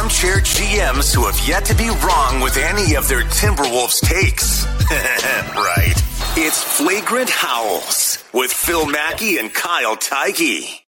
[0.00, 4.64] armchair GMs who have yet to be wrong with any of their Timberwolves takes.
[5.54, 5.92] right.
[6.38, 10.86] It's Flagrant Howls with Phil Mackey and Kyle Tyke.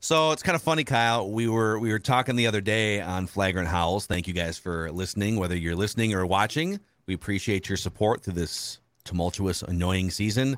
[0.00, 1.30] So it's kind of funny, Kyle.
[1.30, 4.06] We were we were talking the other day on Flagrant Howls.
[4.06, 6.80] Thank you guys for listening, whether you're listening or watching.
[7.06, 10.56] We appreciate your support through this tumultuous, annoying season.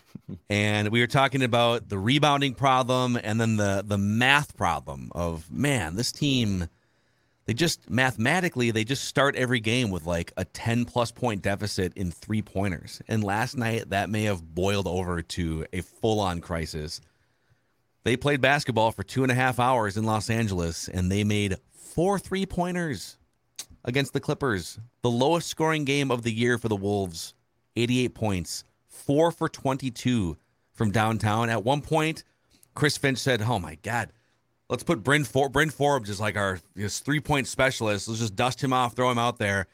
[0.48, 5.50] and we were talking about the rebounding problem and then the the math problem of
[5.50, 6.68] man, this team
[7.48, 11.94] they just mathematically they just start every game with like a 10 plus point deficit
[11.96, 13.00] in three pointers.
[13.08, 17.00] And last night that may have boiled over to a full on crisis.
[18.04, 21.56] They played basketball for two and a half hours in Los Angeles and they made
[21.72, 23.16] four three pointers
[23.82, 24.78] against the Clippers.
[25.00, 27.32] The lowest scoring game of the year for the Wolves,
[27.76, 30.36] 88 points four for 22
[30.74, 31.48] from downtown.
[31.48, 32.24] At one point,
[32.74, 34.12] Chris Finch said, Oh my God,
[34.68, 38.08] let's put Bryn, For- Bryn Forbes as like our three point specialist.
[38.08, 39.66] Let's just dust him off, throw him out there.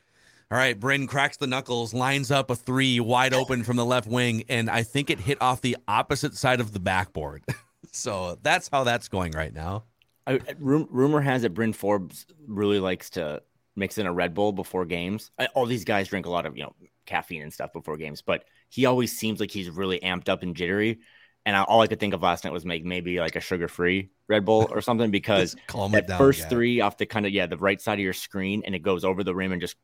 [0.50, 4.06] All right, Bryn cracks the knuckles, lines up a three wide open from the left
[4.06, 7.42] wing, and I think it hit off the opposite side of the backboard.
[7.92, 9.84] so that's how that's going right now.
[10.27, 13.42] I, rumor has it Bryn Forbes really likes to
[13.77, 15.30] mix in a Red Bull before games.
[15.38, 16.74] I, all these guys drink a lot of you know
[17.06, 20.54] caffeine and stuff before games, but he always seems like he's really amped up and
[20.54, 21.00] jittery.
[21.46, 23.68] And I, all I could think of last night was make maybe like a sugar
[23.68, 25.55] free Red Bull or something because
[25.92, 28.62] that down, first three off the kind of yeah the right side of your screen
[28.64, 29.77] and it goes over the rim and just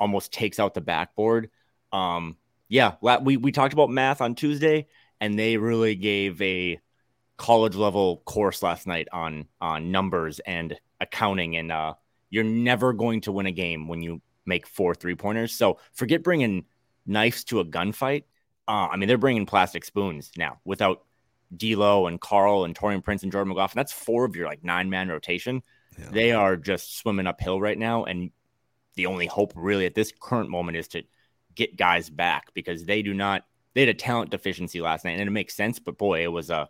[0.00, 1.50] almost takes out the backboard.
[1.92, 2.36] Um,
[2.68, 4.86] yeah, we we talked about math on Tuesday
[5.20, 6.80] and they really gave a
[7.36, 11.94] college level course last night on on numbers and accounting and uh,
[12.30, 15.54] you're never going to win a game when you make four three pointers.
[15.54, 16.64] So forget bringing
[17.06, 18.24] knives to a gunfight.
[18.66, 21.04] Uh, I mean, they're bringing plastic spoons now without
[21.54, 23.76] D'Lo and Karl and Taurean Prince and Jordan McLaughlin.
[23.76, 25.62] That's four of your like nine man rotation.
[25.98, 26.08] Yeah.
[26.10, 28.30] They are just swimming uphill right now, and
[28.96, 31.02] the only hope really at this current moment is to
[31.54, 33.44] get guys back because they do not.
[33.74, 35.78] They had a talent deficiency last night, and it makes sense.
[35.78, 36.68] But boy, it was a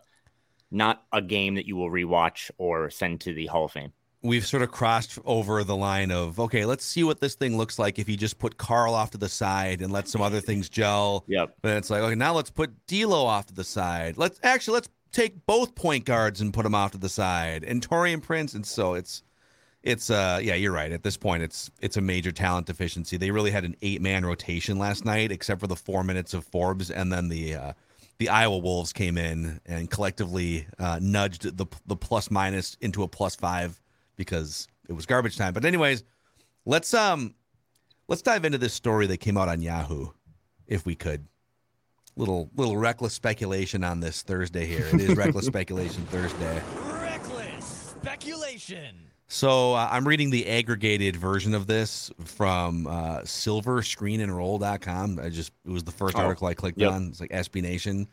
[0.71, 3.93] not a game that you will rewatch or send to the Hall of Fame
[4.25, 7.79] we've sort of crossed over the line of okay, let's see what this thing looks
[7.79, 10.67] like if you just put Karl off to the side and let some other things
[10.67, 11.23] gel.
[11.27, 11.55] Yep.
[11.61, 14.17] But it's like okay, now let's put D'Lo off to the side.
[14.17, 17.87] Let's actually let's take both point guards and put them off to the side and
[17.87, 19.23] Taurean Prince, and so it's
[19.85, 23.29] it's uh yeah you're right at this point it's it's a major talent deficiency they
[23.29, 26.89] really had an eight man rotation last night except for the four minutes of forbes
[26.89, 27.73] and then the uh
[28.17, 33.07] the iowa wolves came in and collectively uh, nudged the the plus minus into a
[33.07, 33.79] plus five
[34.15, 35.53] because it was garbage time.
[35.53, 36.03] But anyways,
[36.65, 37.35] let's um
[38.07, 40.07] let's dive into this story that came out on Yahoo,
[40.67, 41.27] if we could.
[42.15, 44.87] Little little reckless speculation on this Thursday here.
[44.93, 46.61] It is reckless speculation Thursday.
[46.85, 49.05] Reckless speculation.
[49.27, 55.19] So uh, I'm reading the aggregated version of this from uh, silverscreenandroll.com.
[55.21, 56.93] I just it was the first oh, article I clicked yep.
[56.93, 57.07] on.
[57.09, 58.07] It's like SB Nation.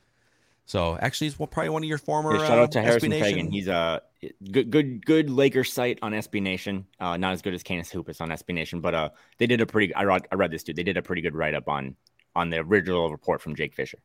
[0.65, 2.37] So actually, he's probably one of your former.
[2.37, 3.51] Yeah, shout out to uh, Harrison Faigen.
[3.51, 4.03] He's a
[4.51, 6.87] good, good, good Lakers site on SB Nation.
[7.01, 9.67] Uh, not as good as Canis Hoopus on SB Nation, but uh, they did a
[9.67, 9.95] pretty.
[9.95, 10.77] I read, I read this dude.
[10.77, 11.97] They did a pretty good write up on
[12.35, 13.99] on the original report from Jake Fisher.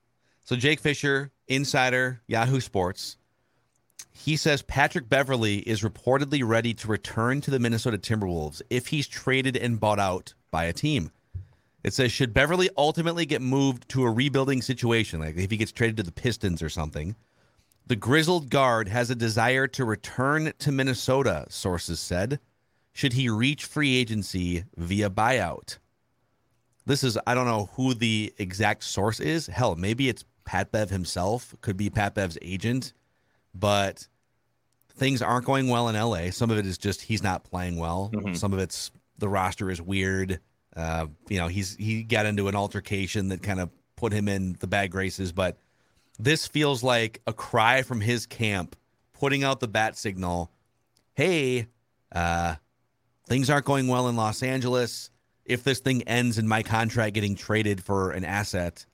[0.43, 3.17] So Jake Fisher, insider, Yahoo Sports.
[4.11, 9.07] He says Patrick Beverley is reportedly ready to return to the Minnesota Timberwolves if he's
[9.07, 11.11] traded and bought out by a team.
[11.87, 15.71] It says, should Beverley ultimately get moved to a rebuilding situation, like if he gets
[15.71, 17.15] traded to the Pistons or something,
[17.85, 22.41] the grizzled guard has a desire to return to Minnesota, sources said,
[22.91, 25.77] should he reach free agency via buyout.
[26.85, 29.47] This is, I don't know who the exact source is.
[29.47, 32.91] Hell, maybe it's Pat Bev himself, could be Pat Bev's agent,
[33.55, 34.07] but
[34.89, 36.31] things aren't going well in LA.
[36.31, 38.09] Some of it is just he's not playing well.
[38.13, 38.35] Mhm.
[38.35, 40.41] Some of it's the roster is weird.
[40.77, 44.55] Uh, you know, he's he got into an altercation that kind of put him in
[44.59, 45.57] the bad graces, but
[46.19, 48.75] this feels like a cry from his camp
[49.13, 50.51] putting out the bat signal.
[51.15, 51.67] Hey,
[52.11, 52.55] uh,
[53.27, 55.09] things aren't going well in Los Angeles.
[55.45, 58.85] If this thing ends in my contract getting traded for an asset,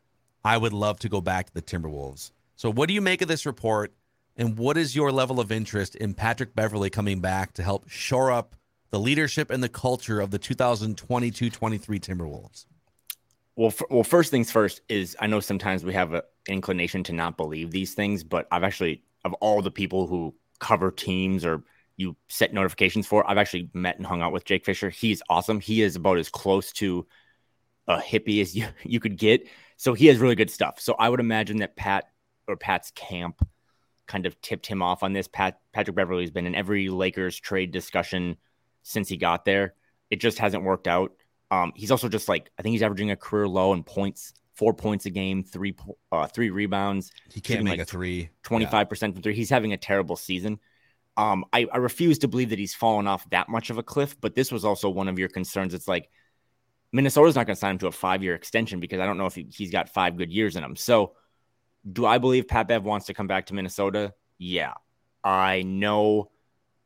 [0.44, 2.32] I would love to go back to the Timberwolves.
[2.56, 3.94] So, what do you make of this report?
[4.36, 8.32] And what is your level of interest in Patrick Beverley coming back to help shore
[8.32, 8.56] up
[8.94, 12.68] the leadership and the culture of the 2022 23 Timberwolves?
[13.56, 17.14] Well, f- well, first things first is I know sometimes we have an inclination to
[17.14, 21.64] not believe these things, but I've actually of all the people who cover teams or
[21.98, 24.92] you set notifications for, I've actually met and hung out with Jake Fisher.
[24.92, 25.60] He's awesome.
[25.60, 27.08] He is about as close to
[27.88, 29.48] a hippie as you, you could get.
[29.78, 30.80] So he has really good stuff.
[30.80, 32.12] So I would imagine that Pat
[32.48, 33.44] or Pat's camp
[34.06, 35.28] kind of tipped him off on this.
[35.28, 38.38] Pat Patrick Beverley's been in every Lakers trade discussion
[38.84, 39.74] since he got there.
[40.10, 41.14] It just hasn't worked out.
[41.50, 44.74] Um, he's also just like I think he's averaging a career low in points, four
[44.74, 45.76] points a game, three
[46.12, 48.30] uh, three rebounds, He can't make like a three.
[48.44, 49.36] twenty five percent from three.
[49.36, 50.60] He's having a terrible season.
[51.16, 54.20] Um, I, I refuse to believe that he's fallen off that much of a cliff.
[54.20, 55.74] But this was also one of your concerns.
[55.76, 56.10] It's like
[56.92, 59.26] Minnesota's not going to sign him to a five year extension because I don't know
[59.28, 60.76] if he, he's got five good years in him.
[60.76, 61.14] So,
[61.92, 64.14] do I believe Pat Bev wants to come back to Minnesota?
[64.40, 64.74] Yeah,
[65.24, 66.32] I know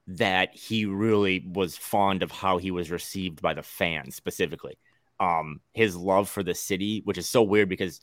[0.07, 4.77] that he really was fond of how he was received by the fans specifically.
[5.19, 8.00] Um, his love for the city, which is so weird because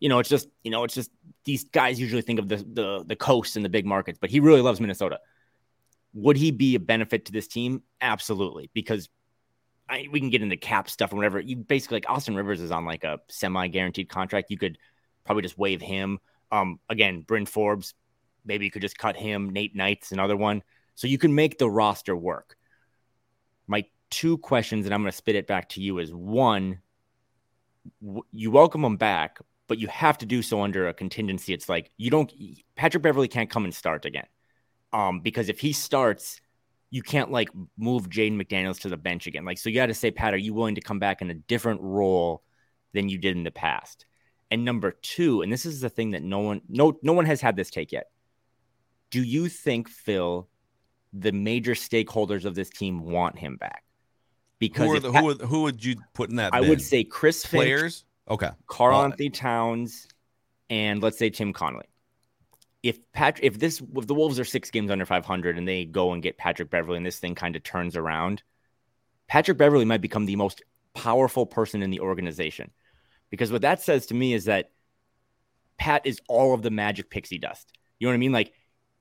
[0.00, 1.10] you know, it's just, you know, it's just
[1.44, 4.40] these guys usually think of the the the coast and the big markets, but he
[4.40, 5.20] really loves Minnesota.
[6.14, 7.82] Would he be a benefit to this team?
[8.00, 9.08] Absolutely, because
[9.88, 11.38] I, we can get into cap stuff and whatever.
[11.38, 14.50] You basically like Austin Rivers is on like a semi guaranteed contract.
[14.50, 14.78] You could
[15.24, 16.18] probably just waive him.
[16.50, 17.94] Um, again, Bryn Forbes,
[18.44, 19.50] maybe you could just cut him.
[19.50, 20.62] Nate Knight's another one.
[21.00, 22.58] So you can make the roster work.
[23.66, 26.80] My two questions, and I'm going to spit it back to you, is one,
[28.02, 31.54] w- you welcome him back, but you have to do so under a contingency.
[31.54, 32.30] It's like you don't,
[32.76, 34.26] Patrick Beverley can't come and start again.
[34.92, 36.42] Um, because if he starts,
[36.90, 37.48] you can't like
[37.78, 39.46] move Jaden McDaniels to the bench again.
[39.46, 41.34] Like, so you got to say, Pat, are you willing to come back in a
[41.34, 42.42] different role
[42.92, 44.04] than you did in the past?
[44.50, 47.40] And number two, and this is the thing that no one, no, no one has
[47.40, 48.10] had this take yet.
[49.10, 50.46] Do you think Phil,
[51.12, 53.84] the major stakeholders of this team want him back?
[54.58, 56.54] Because Who, the, who, would, who would you put in that?
[56.54, 56.68] I bin?
[56.68, 58.04] would say Chris Finch, players.
[58.28, 58.50] Okay.
[58.66, 60.06] Karl Well, Anthony Towns,
[60.68, 61.86] and let's say Tim Connolly.
[62.82, 66.12] If Patrick, if this, if the Wolves are six games under 500 and they go
[66.12, 68.42] and get Patrick Beverley and this thing kind of turns around,
[69.28, 70.62] Patrick Beverley might become the most
[70.94, 72.70] powerful person in the organization.
[73.30, 74.70] Because what that says to me is that
[75.78, 77.72] Pat is all of the magic pixie dust.
[77.98, 78.32] You know what I mean?
[78.32, 78.52] Like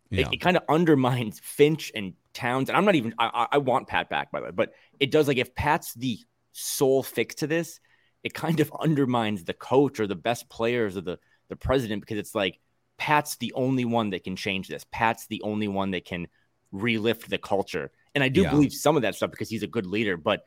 [0.10, 0.28] Yeah.
[0.28, 2.70] it, it kind of undermines Finch and Towns.
[2.70, 5.28] And I'm not even, I, I- want Pat back, by the way, but it does
[5.28, 6.20] like if Pat's the
[6.52, 7.80] sole fix to this,
[8.24, 11.20] it kind of undermines the coach or the best players or the,
[11.50, 12.60] the president because it's like
[12.98, 14.86] Pat's the only one that can change this.
[14.92, 16.28] Pat's the only one that can
[16.74, 17.92] relift the culture.
[18.16, 18.52] And I do Yeah.
[18.52, 20.18] believe some of that stuff because he's a good leader.
[20.18, 20.44] But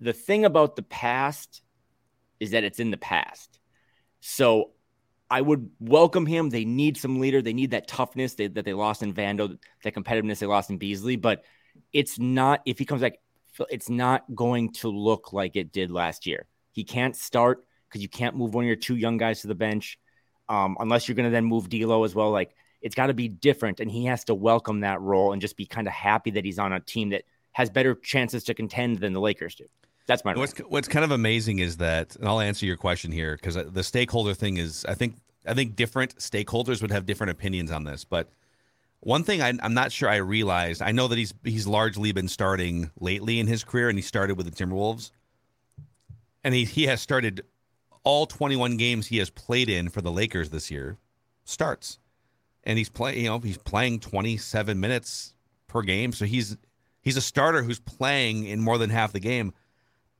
[0.00, 1.62] the thing about the past
[2.40, 3.58] is that it's in the past.
[4.20, 4.70] So
[5.30, 6.50] I would welcome him.
[6.50, 7.42] They need some leader.
[7.42, 10.78] They need that toughness they, that they lost in Vando, that competitiveness they lost in
[10.78, 11.16] Beasley.
[11.16, 11.44] But
[11.92, 13.14] it's not, if he comes back,
[13.70, 16.46] it's not going to look like it did last year.
[16.72, 19.54] He can't start because you can't move one of your two young guys to the
[19.54, 19.98] bench
[20.48, 22.30] um, unless you're going to then move D'Lo as well.
[22.30, 25.56] Like it's got to be different, and he has to welcome that role and just
[25.56, 28.98] be kind of happy that he's on a team that has better chances to contend
[28.98, 29.64] than the Lakers do.
[30.06, 30.34] That's my.
[30.34, 33.64] What's what's kind of amazing is that, and I'll answer your question here because uh,
[33.70, 37.84] the stakeholder thing is, I think, I think different stakeholders would have different opinions on
[37.84, 38.04] this.
[38.04, 38.28] But
[39.00, 42.28] one thing I, I'm not sure I realized, I know that he's he's largely been
[42.28, 45.10] starting lately in his career, and he started with the Timberwolves,
[46.42, 47.44] and he he has started
[48.02, 50.98] all 21 games he has played in for the Lakers this year,
[51.44, 51.98] starts,
[52.64, 55.34] and he's playing, you know, he's playing 27 minutes
[55.66, 56.58] per game, so he's
[57.00, 59.54] he's a starter who's playing in more than half the game.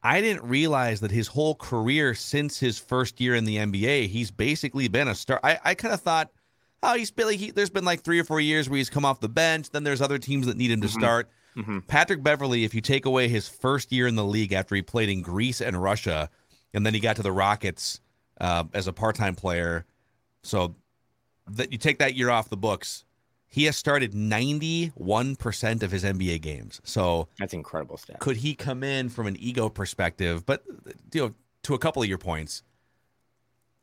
[0.05, 4.31] I didn't realize that his whole career since his first year in the NBA, he's
[4.31, 5.41] basically been a star.
[5.43, 6.31] I, I kind of thought,
[6.83, 9.07] oh, he's been like, he, there's been like three or four years where he's come
[9.07, 9.71] off the bench.
[9.71, 11.31] Then there's other teams that need him to start.
[11.87, 15.09] Patrick Beverley, if you take away his first year in the league after he played
[15.09, 16.29] in Greece and Russia,
[16.75, 18.01] and then he got to the Rockets
[18.41, 19.87] uh, as a part time player,
[20.43, 20.75] so
[21.49, 23.05] that you take that year off the books,
[23.55, 26.81] he has started 91% of his NBA games.
[26.83, 28.19] So That's incredible stuff.
[28.19, 30.45] could he come in from an ego perspective?
[30.45, 30.65] But
[31.13, 32.65] you know, to a couple of your points,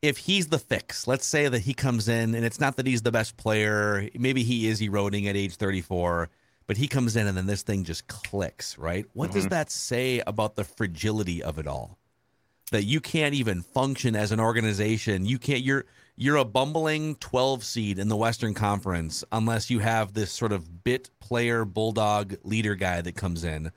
[0.02, 3.04] if he's the fix, let's say that he comes in and it's not that he's
[3.04, 6.30] the best player, maybe he is eroding at age 34,
[6.68, 9.06] but he comes in and then this thing just clicks, right?
[9.14, 9.36] What mm-hmm.
[9.36, 11.98] does that say about the fragility of it all?
[12.72, 15.26] That you can't even function as an organization.
[15.26, 20.14] You can't you're you're a bumbling 12 seed in the Western Conference unless you have
[20.14, 23.72] this sort of bit player bulldog leader guy that comes in.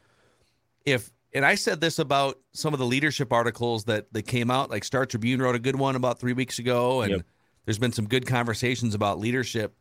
[0.84, 4.70] If and I said this about some of the leadership articles that that came out.
[4.70, 7.26] Like Star Tribune wrote a good one about three weeks ago, and yep.
[7.64, 9.74] there's been some good conversations about leadership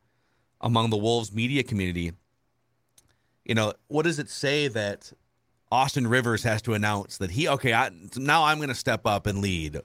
[0.62, 2.14] among the Wolves media community.
[3.46, 5.12] You know, what does it say that
[5.72, 9.28] Austin Rivers has to announce that he okay, I, now I'm going to step up
[9.28, 9.80] and lead,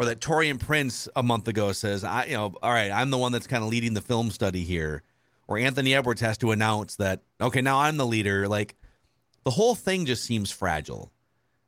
[0.00, 3.18] or that Taurean Prince a month ago says, I you know, all right, I'm the
[3.18, 5.02] one that's kind of leading the film study here,
[5.46, 8.76] or Anthony Edwards has to announce that okay, now I'm the leader, like
[9.44, 11.12] the whole thing just seems fragile.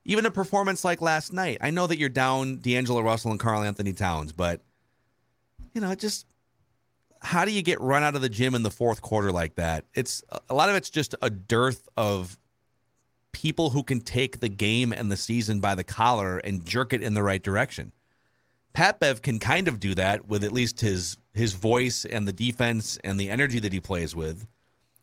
[0.07, 1.59] Even a performance like last night.
[1.61, 4.63] I know that you're down D'Angelo Russell and Karl-Anthony Towns, but
[5.75, 6.27] you know, just
[7.21, 9.85] how do you get run out of the gym in the fourth quarter like that?
[9.93, 12.39] It's a lot of it's just a dearth of
[13.33, 17.03] people who can take the game and the season by the collar and jerk it
[17.03, 17.93] in the right direction.
[18.73, 22.33] Pat Bev can kind of do that with at least his his voice and the
[22.33, 24.47] defense and the energy that he plays with.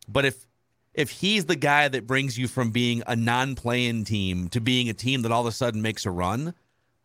[0.07, 0.45] But if
[0.93, 4.93] if he's the guy that brings you from being a non-playing team to being a
[4.93, 6.53] team that all of a sudden makes a run,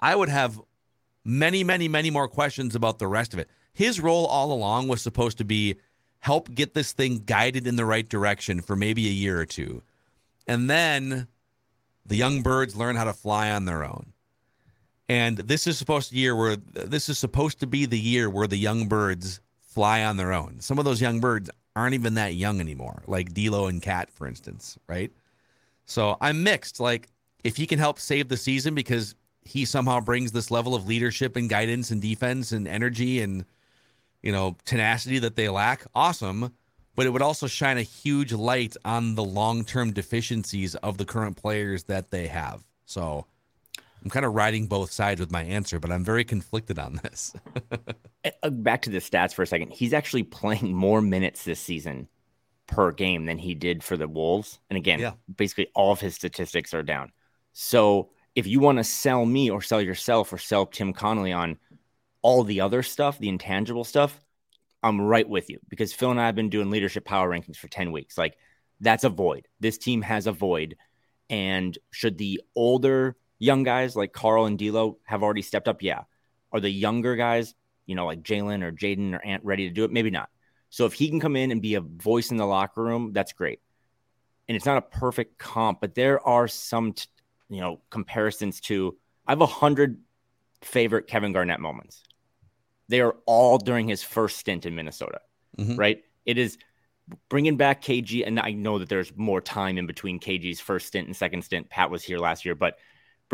[0.01, 0.61] I would have
[1.25, 3.49] many, many, many more questions about the rest of it.
[3.73, 5.77] His role all along was supposed to be
[6.21, 9.83] help get this thing guided in the right direction for maybe a year or two.
[10.47, 11.29] And then
[12.07, 14.14] the young birds learn how to fly on their own.
[15.09, 18.47] And this is supposed to year where this is supposed to be the year where
[18.47, 20.61] the young birds fly on their own.
[20.61, 24.27] Some of those young birds aren't even that young anymore, like D'Lo and Cat, for
[24.27, 25.13] instance, right?
[25.85, 26.81] So I'm mixed.
[26.81, 27.09] Like
[27.43, 31.37] if he can help save the season because he somehow brings this level of leadership
[31.37, 33.45] and guidance and defense and energy and
[34.23, 36.53] you know tenacity that they lack, awesome.
[36.97, 41.37] But it would also shine a huge light on the long-term deficiencies of the current
[41.37, 42.63] players that they have.
[42.87, 43.27] So
[44.05, 47.33] I'm kind of riding both sides with my answer, but I'm very conflicted on this.
[48.27, 49.71] Eh, uh, back to the stats for a second.
[49.71, 52.09] He's actually playing more minutes this season
[52.67, 54.61] per game than he did for the Wolves.
[54.71, 55.13] And again, yeah.
[55.37, 57.13] basically all of his statistics are down.
[57.53, 61.59] So if you want to sell me or sell yourself or sell Tim Connolly on
[62.23, 64.19] all the other stuff, the intangible stuff,
[64.83, 67.69] I'm right with you because Phil and I have been doing leadership power rankings for
[67.69, 68.17] 10 weeks.
[68.17, 68.39] Like
[68.81, 69.49] that's a void.
[69.61, 70.77] This team has a void.
[71.29, 75.83] And should the older young guys like Karl and D'Lo have already stepped up?
[75.83, 76.03] Yeah.
[76.53, 77.55] Are the younger guys,
[77.87, 79.91] you know, like Jaylen or Jaden or Ant ready to do it?
[79.91, 80.31] Maybe not.
[80.71, 83.33] So if he can come in and be a voice in the locker room, that's
[83.33, 83.61] great.
[84.49, 87.07] And it's not a perfect comp, but there are some, t-
[87.49, 88.97] you know, comparisons to.
[89.27, 89.99] I have a hundred
[90.63, 92.03] favorite Kevin Garnett moments.
[92.89, 95.21] They are all during his first stint in Minnesota,
[95.57, 95.77] mm-hmm.
[95.77, 96.03] right?
[96.27, 96.59] It is
[97.29, 101.07] bringing back KG, and I know that there's more time in between KG's first stint
[101.07, 101.71] and second stint.
[101.71, 102.79] Pat was here last year, but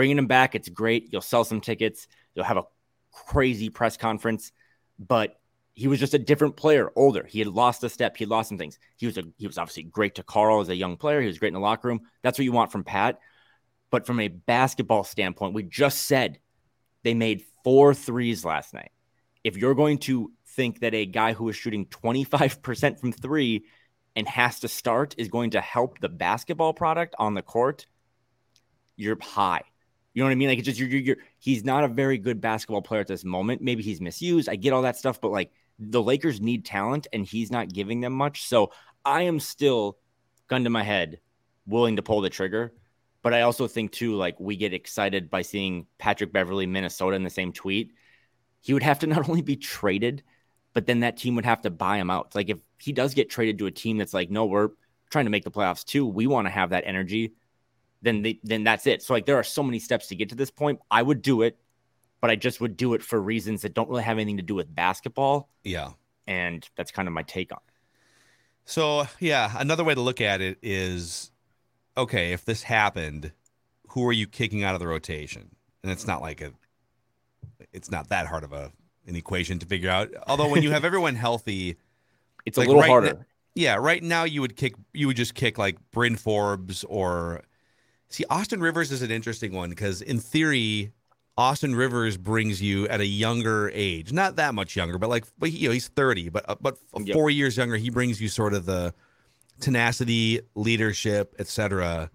[0.01, 1.13] bringing him back, it's great.
[1.13, 2.09] You'll sell some tickets.
[2.35, 2.65] You'll have a
[3.13, 4.51] crazy press conference,
[4.99, 5.39] but
[5.75, 7.27] he was just a different player, older.
[7.29, 8.17] He had lost a step.
[8.17, 8.79] He lost some things.
[8.97, 11.21] He was a he was obviously great to Karl as a young player.
[11.21, 12.01] He was great in the locker room.
[12.23, 13.19] That's what you want from Pat.
[13.91, 16.39] But from a basketball standpoint, we just said
[17.03, 18.93] they made four threes last night.
[19.45, 23.67] If you're going to think that a guy who is shooting 25% from three
[24.17, 27.85] and has to start is going to help the basketball product on the court,
[28.97, 29.61] you're high.
[30.13, 30.49] You know what I mean?
[30.49, 33.25] Like it's just you're, you're, you're he's not a very good basketball player at this
[33.25, 33.63] moment.
[33.63, 34.49] Maybe he's misused.
[34.49, 38.01] I get all that stuff, but like the Lakers need talent and he's not giving
[38.01, 38.45] them much.
[38.45, 38.73] So
[39.05, 39.99] I am still
[40.49, 41.21] gun to my head,
[41.67, 42.73] willing to pull the trigger.
[43.23, 47.23] But I also think too, like we get excited by seeing Patrick Beverley, Minnesota in
[47.23, 47.93] the same tweet.
[48.61, 50.23] He would have to not only be traded,
[50.73, 52.35] but then that team would have to buy him out.
[52.35, 54.71] Like if he does get traded to a team that's like, no, we're
[55.11, 56.07] trying to make the playoffs too.
[56.07, 57.35] We want to have that energy
[58.03, 59.03] then they, then that's it.
[59.03, 60.81] So like there are so many steps to get to this point.
[60.91, 61.59] I would do it,
[62.21, 64.55] but I just would do it for reasons that don't really have anything to do
[64.55, 65.49] with basketball.
[65.65, 65.91] Yeah.
[66.27, 67.75] And that's kind of my take on it.
[68.65, 71.33] So, yeah, another way to look at it is
[71.97, 73.33] okay, if this happened,
[73.89, 75.51] who are you kicking out of the rotation?
[75.83, 76.53] And it's not like a
[77.73, 78.73] it's not that hard of a
[79.07, 80.11] an equation to figure out.
[80.27, 81.77] Although when you have everyone healthy,
[82.47, 83.27] it's like a little right harder.
[83.55, 87.43] yeah, right now you would kick you would just kick like Bryn Forbes or
[88.11, 90.93] See, Austin Rivers is an interesting one because in theory,
[91.39, 95.53] Austin Rivers brings you at a younger age, not that much younger, but like, but
[95.53, 97.15] you know, he's thirty, but uh, but yep.
[97.15, 97.77] four years younger.
[97.77, 98.93] He brings you sort of the
[99.61, 102.11] tenacity, leadership, etc.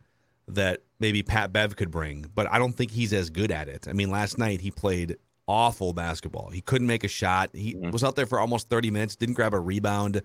[0.47, 3.87] That maybe Pat Bev could bring, but I don't think he's as good at it.
[3.87, 6.49] I mean, last night he played awful basketball.
[6.49, 7.49] He couldn't make a shot.
[7.53, 7.91] He Mhm.
[7.91, 10.21] was out there for almost 30 minutes, didn't grab a rebound.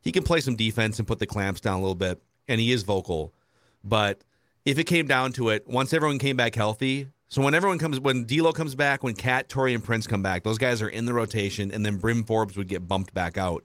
[0.00, 2.72] He can play some defense and put the clamps down a little bit, and he
[2.72, 3.34] is vocal.
[3.82, 4.22] But
[4.68, 7.98] if it came down to it, once everyone came back healthy, so when everyone comes,
[7.98, 11.06] when D'Lo comes back, when Cat, Tori, and Prince come back, those guys are in
[11.06, 13.64] the rotation, and then Bryn Forbes would get bumped back out,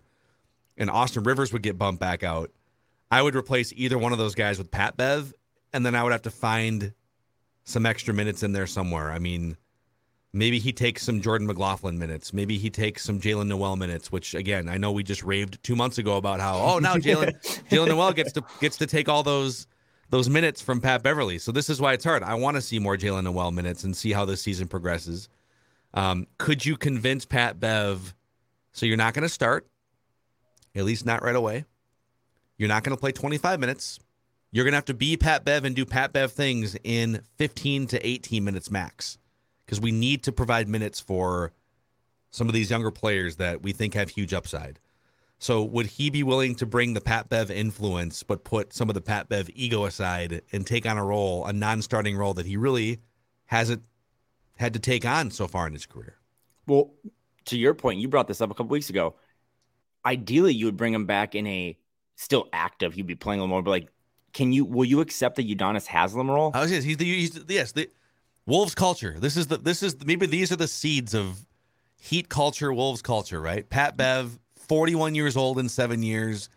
[0.78, 2.52] and Austin Rivers would get bumped back out.
[3.12, 5.34] I would replace either one of those guys with Pat Bev,
[5.74, 6.94] and then I would have to find
[7.66, 9.12] some extra minutes in there somewhere.
[9.12, 9.58] I mean,
[10.32, 12.32] maybe he takes some Jordan McLaughlin minutes.
[12.32, 15.76] Maybe he takes some Jaylen Nowell minutes, which again, I know we just raved two
[15.76, 17.34] months ago about how oh now Jalen
[17.70, 19.68] Jaylen Nowell gets to gets to take all those
[20.14, 21.40] those minutes from Pat Beverley.
[21.40, 22.22] So this is why it's hard.
[22.22, 25.28] I want to see more Jaylen Nowell minutes and see how this season progresses.
[25.96, 28.14] Um, could you convince Pat Bev?
[28.74, 29.66] So you're not going to start,
[30.76, 31.66] at least not right away.
[32.60, 34.00] You're not going to play 25 minutes.
[34.52, 37.88] You're going to have to be Pat Bev and do Pat Bev things in 15
[37.88, 39.18] to 18 minutes max
[39.66, 41.54] because we need to provide minutes for
[42.30, 44.78] some of these younger players that we think have huge upside.
[45.44, 48.94] So would he be willing to bring the Pat Bev influence, but put some of
[48.94, 52.56] the Pat Bev ego aside and take on a role, a non-starting role that he
[52.56, 53.02] really
[53.48, 53.84] hasn't
[54.56, 56.16] had to take on so far in his career?
[56.66, 56.94] Well,
[57.48, 59.16] to your point, you brought this up a couple weeks ago.
[60.06, 61.78] Ideally, you would bring him back in a
[62.16, 62.94] still active.
[62.94, 63.90] He'd be playing a little more, but like,
[64.32, 64.64] can you?
[64.64, 66.52] Will you accept the Udonis Haslem role?
[66.52, 67.90] Was yes, he's the he's the, yes the
[68.46, 69.18] Wolves culture.
[69.20, 71.46] This is the this is maybe these are the seeds of
[72.00, 73.70] Heat culture, Wolves culture, right?
[73.70, 76.50] Pat Bev, 41 years old in seven years,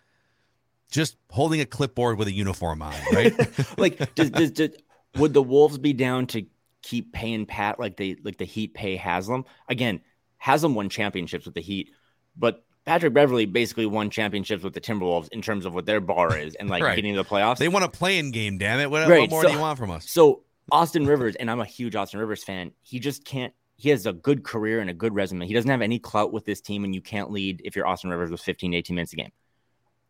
[0.90, 3.34] just holding a clipboard with a uniform on, right?
[3.78, 4.70] like, does, does, does
[5.16, 6.44] would the Wolves be down to
[6.82, 9.44] keep paying Pat like they like the Heat pay Haslem?
[9.68, 10.00] Again,
[10.38, 11.90] Haslem won championships with the Heat,
[12.36, 16.36] but Patrick Beverley basically won championships with the Timberwolves in terms of what their bar
[16.38, 16.94] is and like Right.
[16.94, 17.58] getting to the playoffs.
[17.58, 18.90] they want a play-in game, damn it.
[18.90, 20.08] What, Right, what more so- do you want from us?
[20.08, 22.72] So Austin Rivers, and I'm a huge Austin Rivers fan.
[22.82, 23.52] He just can't.
[23.76, 25.46] He has a good career and a good resume.
[25.46, 28.10] He doesn't have any clout with this team, and you can't lead if you're Austin
[28.10, 29.32] Rivers with 15, 18 minutes a game.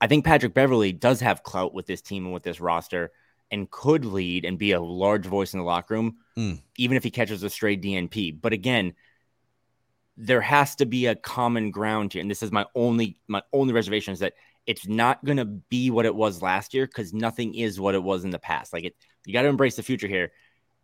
[0.00, 3.11] I think Patrick Beverley does have clout with this team and with this roster,
[3.50, 6.61] and could lead and be a large voice in the locker room, Mm.
[6.76, 8.30] even if he catches a stray DNP.
[8.32, 8.95] But again,
[10.17, 13.73] there has to be a common ground here, and this is my only my only
[13.73, 14.34] reservation is that
[14.67, 18.02] it's not going to be what it was last year because nothing is what it
[18.02, 18.73] was in the past.
[18.73, 20.32] Like it, you got to embrace the future here.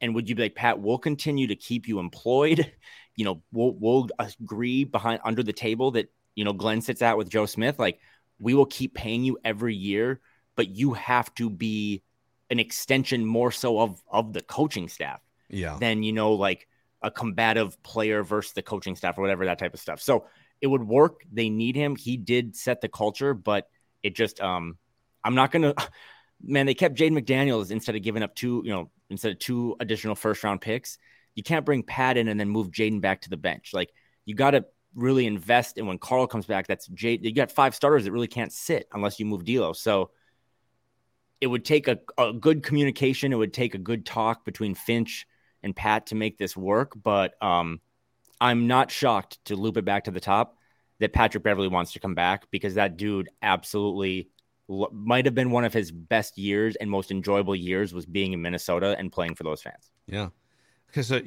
[0.03, 0.79] And would you be like Pat?
[0.81, 2.71] We'll continue to keep you employed.
[3.15, 7.19] You know, we'll we'll agree behind under the table that you know Glen sits out
[7.19, 7.79] with Joe Smith.
[7.79, 8.01] Like
[8.39, 10.23] we will keep paying you every year,
[10.57, 12.03] but you have to be
[12.49, 15.77] an extension more so of of the coaching staff Yeah.
[15.79, 16.67] than you know like
[17.03, 20.01] a combative player versus the coaching staff or whatever that type of stuff.
[20.01, 20.25] So
[20.63, 21.21] it would work.
[21.31, 21.97] They need him.
[21.97, 23.69] He did set the culture, but
[24.03, 24.79] it just um
[25.23, 25.75] I'm not gonna
[26.43, 29.77] man, they kept Jade McDaniels instead of giving up two, you know, instead of two
[29.81, 30.99] additional first round picks.
[31.35, 33.71] You can't bring Pat in and then move Jaden back to the bench.
[33.73, 33.91] Like
[34.25, 36.67] you gotta really invest in when Karl comes back.
[36.67, 37.25] That's Jade.
[37.25, 39.73] You got five starters that really can't sit unless you move D'Lo.
[39.73, 40.11] So
[41.41, 43.33] it would take a, a good communication.
[43.33, 45.27] It would take a good talk between Finch
[45.63, 46.93] and Pat to make this work.
[47.01, 47.81] But um,
[48.41, 50.59] I'm not shocked to loop it back to the top
[51.01, 54.29] that Patrick Beverley wants to come back because that dude absolutely
[54.93, 58.43] might have been one of his best years and most enjoyable years was being in
[58.43, 59.91] Minnesota and playing for those fans.
[60.07, 60.29] Yeah.
[60.87, 61.21] Because uh,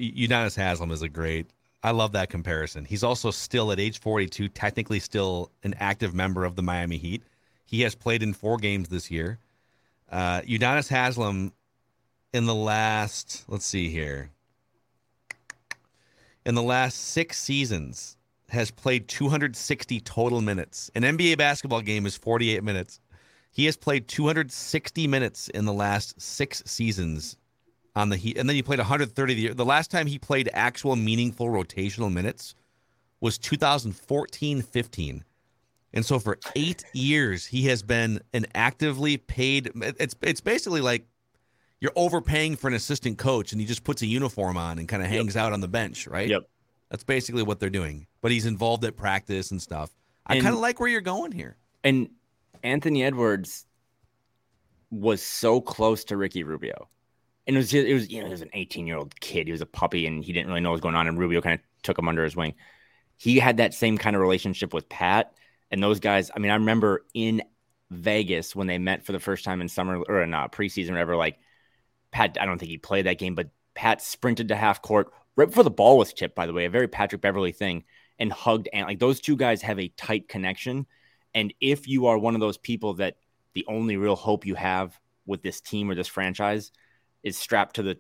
[0.56, 1.48] Haslem is a great.
[1.84, 2.86] I love that comparison.
[2.86, 7.24] He's also still at age 42, technically still an active member of the Miami Heat.
[7.66, 9.40] He has played in four games this year.
[10.12, 11.52] Uh, Haslem,
[12.34, 14.30] in the last, let's see here,
[16.46, 18.18] in the last six seasons,
[18.50, 20.92] has played 260 total minutes.
[20.96, 23.00] An NBA basketball game is 48 minutes.
[23.56, 27.38] He has played 260 minutes in the last six seasons
[27.96, 29.54] on the Heat, and then he played 130 the year.
[29.54, 32.54] The last time he played actual meaningful rotational minutes
[33.22, 35.22] was 2014-15.
[35.94, 41.08] And so for 8 years he has been an actively paid it's it's basically like
[41.80, 45.02] you're overpaying for an assistant coach and he just puts a uniform on and kind
[45.02, 46.28] of hangs out on the bench, right?
[46.28, 46.44] Yep.
[46.90, 48.08] That's basically what they're doing.
[48.20, 49.92] But he's involved at practice and stuff.
[50.26, 51.56] I kind of like where you're going here.
[51.86, 52.10] And
[52.66, 53.66] Anthony Edwards
[54.92, 56.90] was so close to Ricky Rubio.
[57.48, 59.48] And it was just, it was you know, he was an 18 year old kid.
[59.48, 61.08] He was a puppy and he didn't really know what was going on.
[61.08, 62.56] And Rubio kind of took him under his wing.
[63.18, 65.34] He had that same kind of relationship with Pat
[65.72, 66.32] and those guys.
[66.36, 67.42] I mean, I remember in
[67.92, 70.94] Vegas when they met for the first time in summer or in uh, preseason, or
[70.94, 71.16] whatever.
[71.16, 71.38] Like
[72.12, 75.48] Pat, I don't think he played that game, but Pat sprinted to half court right
[75.48, 76.36] before the ball was tipped.
[76.36, 77.84] By the way, a very Patrick Beverley thing,
[78.20, 80.86] and hugged and like those two guys have a tight connection.
[81.36, 83.18] And if you are one of those people that
[83.54, 86.72] the only real hope you have with this team or this franchise
[87.22, 87.98] is strapped to the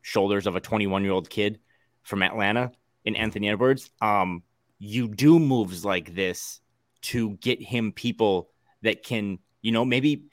[0.00, 1.58] shoulders of a 21 year old kid
[2.02, 2.72] from Atlanta,
[3.06, 4.42] in Anthony Edwards, um,
[4.78, 6.60] you do moves like this
[7.02, 8.50] to get him people
[8.82, 10.24] that can, you know, maybe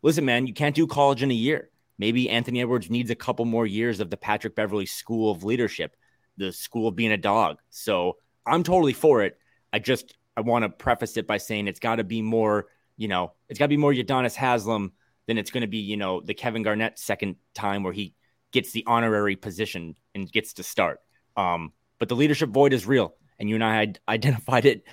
[0.00, 1.70] listen, man, you can't do college in a year.
[1.98, 5.96] Maybe Anthony Edwards needs a couple more years of the Patrick Beverley School of Leadership,
[6.38, 7.58] the school of being a dog.
[7.68, 9.36] So I'm totally for it.
[9.72, 12.66] I just I want to preface it by saying it's got to be more,
[12.96, 14.92] you know, it's got to be more Udonis Haslem
[15.26, 18.14] than it's going to be, you know, the Kevin Garnett second time where he
[18.52, 21.00] gets the honorary position and gets to start.
[21.36, 24.84] Um, but the leadership void is real, and you and I had identified it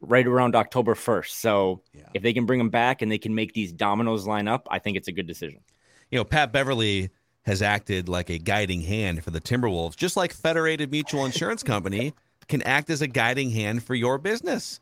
[0.00, 1.30] right around October 1st.
[1.30, 2.08] So yeah.
[2.14, 4.78] if they can bring him back and they can make these dominoes line up, I
[4.78, 5.60] think it's a good decision.
[6.10, 7.10] You know, Pat Beverley
[7.42, 12.12] has acted like a guiding hand for the Timberwolves, just like Federated Mutual Insurance Company
[12.48, 14.80] can act as a guiding hand for your business.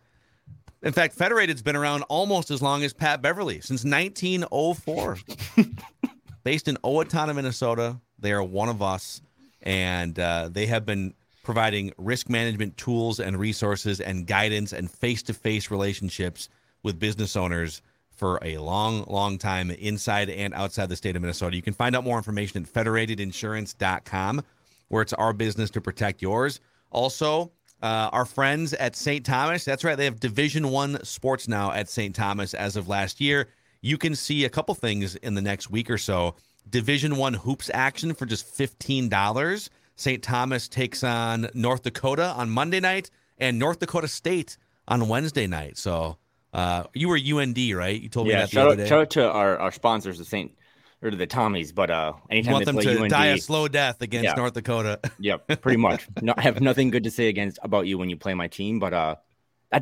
[0.82, 5.18] In fact, Federated's been around almost as long as Pat Beverley, since 1904.
[6.44, 9.22] Based in Owatonna, Minnesota, they are one of us,
[9.62, 15.22] and uh, they have been providing risk management tools and resources and guidance and face
[15.22, 16.50] to face relationships
[16.82, 21.56] with business owners for a long, long time inside and outside the state of Minnesota.
[21.56, 24.42] You can find out more information at federatedinsurance.com,
[24.88, 26.60] where it's our business to protect yours.
[26.94, 27.52] Also,
[27.82, 29.26] uh, our friends at St.
[29.26, 32.14] Thomas, that's right, they have Division One sports now at St.
[32.14, 33.48] Thomas as of last year.
[33.82, 36.36] You can see a couple things in the next week or so.
[36.70, 39.68] Division One hoops action for just fifteen dollars.
[39.96, 40.22] St.
[40.22, 44.56] Thomas takes on North Dakota on Monday night and North Dakota State
[44.88, 45.76] on Wednesday night.
[45.76, 46.16] So
[46.52, 48.00] uh, you were UND, right?
[48.00, 48.50] You told me yeah, that.
[48.50, 50.56] Shout, out, shout out to our, our sponsors, the St.
[51.04, 53.68] or to the Tommies, but uh, anytime you want them to UND, die a slow
[53.68, 54.34] death against yeah.
[54.34, 54.98] North Dakota.
[55.18, 56.08] yep, pretty much.
[56.22, 58.78] No, I have nothing good to say against about you when you play my team,
[58.78, 59.16] but uh,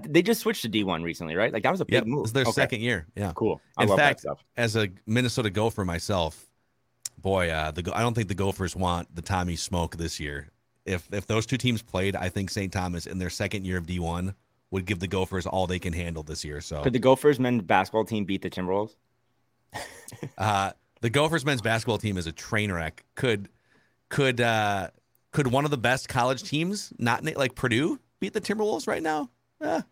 [0.00, 1.52] they just switched to D1 recently, right?
[1.52, 2.24] Like that was a big yep, move.
[2.24, 2.52] It's their okay.
[2.52, 3.06] second year.
[3.14, 3.61] Yeah, cool.
[3.76, 4.44] I In love fact, that stuff.
[4.56, 6.48] as a Minnesota Gopher myself,
[7.18, 10.48] boy, uh, the I don't think the Gophers want the Tommie smoke this year.
[10.85, 12.72] If if those two teams played, I think St.
[12.72, 14.35] Thomas in their second year of D1
[14.72, 16.61] would give the Gophers all they can handle this year.
[16.61, 18.96] So could the Gophers men's basketball team beat the Timberwolves?
[20.38, 23.04] uh, the Gophers men's basketball team is a train wreck.
[23.14, 23.48] Could
[24.08, 24.88] could uh,
[25.32, 29.28] could one of the best college teams, not like Purdue, beat the Timberwolves right now?
[29.60, 29.82] Eh,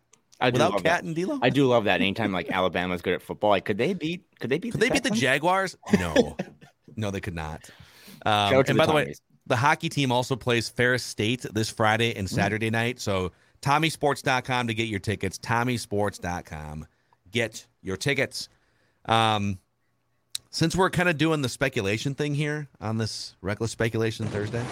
[0.40, 2.00] I do without Cat and D'Lo, I do love that.
[2.00, 4.24] Anytime like Alabama's good at football, like could they beat?
[4.38, 4.72] Could they beat?
[4.72, 5.76] could the they beat the Jaguars?
[5.98, 6.36] No,
[6.96, 7.68] no, they could not.
[8.24, 9.14] Um, Shout out to and the by the way,
[9.46, 13.00] the hockey team also plays Ferris State this Friday and Saturday night.
[13.00, 15.38] So TommieSports.com to get your tickets.
[15.38, 16.86] TommieSports.com.
[17.30, 18.48] Get your tickets.
[19.06, 19.58] Um,
[20.50, 24.64] since we're kind of doing the speculation thing here on this Reckless Speculation Thursday,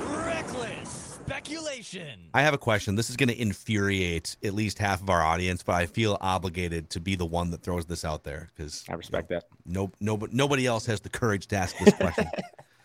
[0.00, 2.30] Reckless speculation.
[2.34, 2.94] I have a question.
[2.94, 6.90] This is going to infuriate at least half of our audience, but I feel obligated
[6.90, 9.44] to be the one that throws this out there because I respect that.
[9.66, 12.26] no, no, nobody else has the courage to ask this question.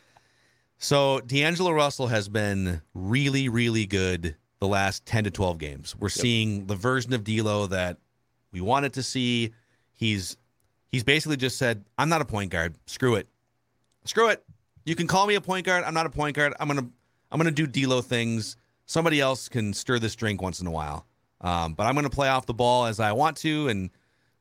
[0.77, 5.95] so D'Angelo Russell has been really, really good the last 10 to 12 games.
[5.97, 7.97] We're seeing the version of D'Lo that
[8.51, 9.53] we wanted to see.
[9.93, 10.37] He's
[10.93, 12.75] he's basically just said, "I'm not a point guard.
[12.85, 13.27] Screw it.
[14.05, 14.45] Screw it.
[14.85, 15.83] You can call me a point guard.
[15.83, 16.53] I'm not a point guard.
[16.59, 16.87] I'm gonna
[17.29, 18.55] I'm gonna do D'Lo things.
[18.85, 21.05] Somebody else can stir this drink once in a while.
[21.41, 23.67] Um, but I'm gonna play off the ball as I want to.
[23.67, 23.89] And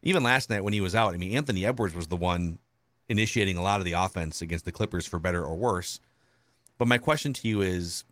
[0.03, 2.59] even last night when he was out, I mean, Anthony Edwards was the one
[3.09, 5.99] initiating a lot of the offense against the Clippers for better or worse.
[6.79, 8.05] But my question to you is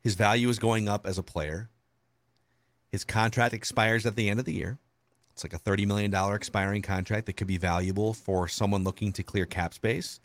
[0.00, 1.70] his value is going up as a player.
[2.90, 4.78] His contract expires at the end of the year.
[5.42, 9.24] It's like a $30 million expiring contract that could be valuable for someone looking to
[9.24, 10.20] clear cap space.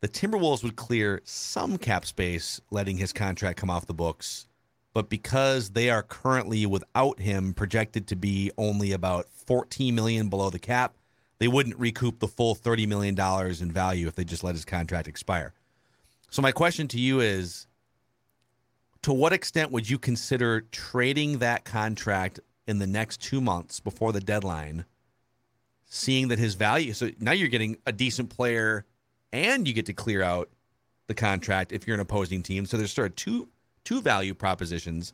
[0.00, 4.46] The Timberwolves would clear some cap space letting his contract come off the books,
[4.94, 10.48] but because they are currently without him projected to be only about 14 million below
[10.48, 10.94] the cap,
[11.38, 14.64] they wouldn't recoup the full 30 million dollars in value if they just let his
[14.64, 15.52] contract expire.
[16.30, 17.66] So my question to you is
[19.02, 24.12] to what extent would you consider trading that contract in the next 2 months before
[24.12, 24.84] the deadline
[25.86, 28.84] seeing that his value so now you're getting a decent player
[29.32, 30.50] and you get to clear out
[31.06, 32.66] the contract if you're an opposing team.
[32.66, 33.48] So there's sort of two
[33.84, 35.12] two value propositions.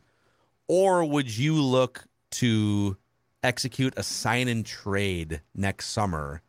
[0.67, 2.97] Or would you look to
[3.43, 6.41] execute a sign and trade next summer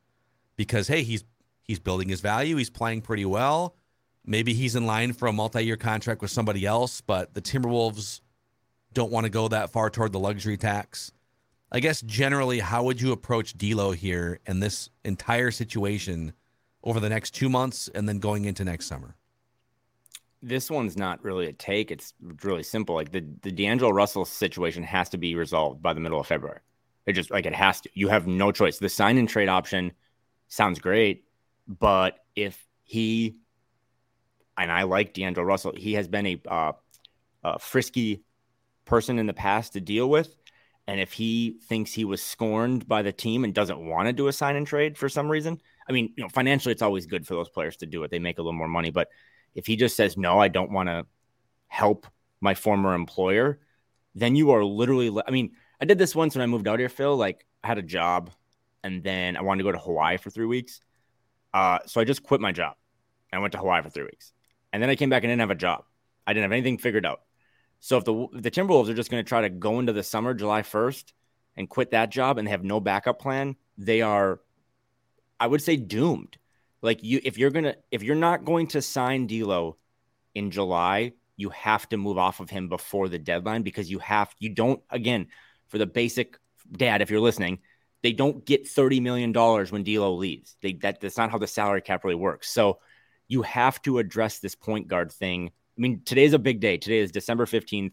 [0.56, 1.24] because hey, he's
[1.62, 3.74] he's building his value, he's playing pretty well.
[4.24, 8.20] Maybe he's in line for a multi-year contract with somebody else, but the Timberwolves
[8.96, 11.12] don't want to go that far toward the luxury tax.
[11.70, 16.32] I guess generally, how would you approach D'Lo here and this entire situation
[16.82, 19.14] over the next two months and then going into next summer?
[20.42, 21.90] This one's not really a take.
[21.90, 22.94] It's really simple.
[22.94, 26.60] Like the the D'Angelo Russell situation has to be resolved by the middle of February.
[27.04, 27.90] It just like it has to.
[27.92, 28.78] You have no choice.
[28.78, 29.92] The sign and trade option
[30.48, 31.24] sounds great,
[31.66, 33.36] but if he
[34.56, 36.72] and I like D'Angelo Russell, he has been a uh,
[37.44, 38.22] a frisky
[38.86, 40.34] person in the past to deal with.
[40.88, 44.28] And if he thinks he was scorned by the team and doesn't want to do
[44.28, 47.26] a sign and trade for some reason, I mean, you know, financially, it's always good
[47.26, 48.10] for those players to do it.
[48.10, 48.90] They make a little more money.
[48.90, 49.08] But
[49.54, 51.06] if he just says, no, I don't want to
[51.68, 52.06] help
[52.40, 53.60] my former employer,
[54.14, 56.88] then you are literally, I mean, I did this once when I moved out here,
[56.88, 57.16] Phil.
[57.16, 58.30] Like, I had a job
[58.84, 60.80] and then I wanted to go to Hawaii for three weeks.
[61.52, 62.76] Uh, so I just quit my job.
[63.32, 64.32] I went to Hawaii for three weeks.
[64.72, 65.84] And then I came back and didn't have a job.
[66.26, 67.22] I didn't have anything figured out.
[67.80, 70.02] So if the if the Timberwolves are just going to try to go into the
[70.02, 71.12] summer, July 1st,
[71.56, 74.40] and quit that job and have no backup plan, they are,
[75.38, 76.36] I would say, doomed.
[76.82, 79.76] Like you, if you're gonna, if you're not going to sign D'Lo
[80.34, 84.34] in July, you have to move off of him before the deadline because you have,
[84.38, 85.28] you don't, again,
[85.68, 86.38] for the basic
[86.72, 87.58] dad, if you're listening,
[88.02, 90.56] they don't get thirty million dollars when D'Lo leaves.
[90.62, 92.48] They that that's not how the salary cap really works.
[92.48, 92.78] So
[93.26, 96.78] you have to address this point guard thing I mean, today's a big day.
[96.78, 97.92] Today is December 15th.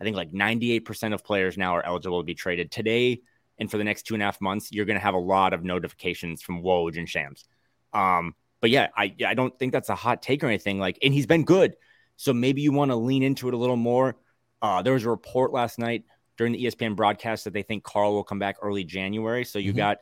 [0.00, 2.70] I think like 98% of players now are eligible to be traded.
[2.70, 3.22] Today
[3.58, 5.52] and for the next two and a half months, you're going to have a lot
[5.52, 7.44] of notifications from Woj and Shams.
[7.92, 10.78] Um, but yeah, I, I don't think that's a hot take or anything.
[10.78, 11.76] Like, and he's been good.
[12.16, 14.16] So maybe you want to lean into it a little more.
[14.60, 16.04] Uh, there was a report last night
[16.36, 19.44] during the ESPN broadcast that they think Karl will come back early January.
[19.44, 19.78] So you mm-hmm.
[19.78, 19.98] got,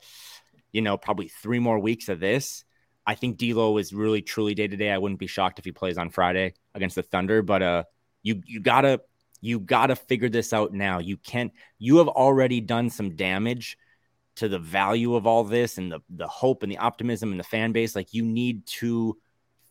[0.73, 2.65] you know, probably three more weeks of this.
[3.07, 4.91] I think D'Lo is really truly day to day.
[4.91, 7.85] I wouldn't be shocked if he plays on Friday against the Thunder, but uh,
[8.23, 9.01] you you gotta
[9.41, 10.99] you gotta figure this out now.
[10.99, 11.53] You can't.
[11.79, 13.79] You have already done some damage
[14.37, 17.45] to the value of all this and the the hope and the optimism and the
[17.45, 17.97] fan base.
[17.97, 19.17] Like you need to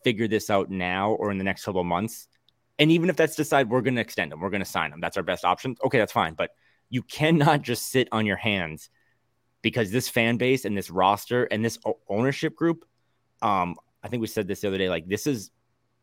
[0.04, 2.26] figure this out now or in the next couple months.
[2.78, 5.00] And even if that's decide we're going to extend them, we're going to sign them.
[5.00, 5.76] That's our best option.
[5.84, 6.34] Okay, that's fine.
[6.34, 6.50] But
[6.88, 8.88] you cannot just sit on your hands
[9.62, 12.86] because this fan base and this roster and this ownership group
[13.42, 14.88] um, I think we said this the other day.
[14.88, 15.50] Like this is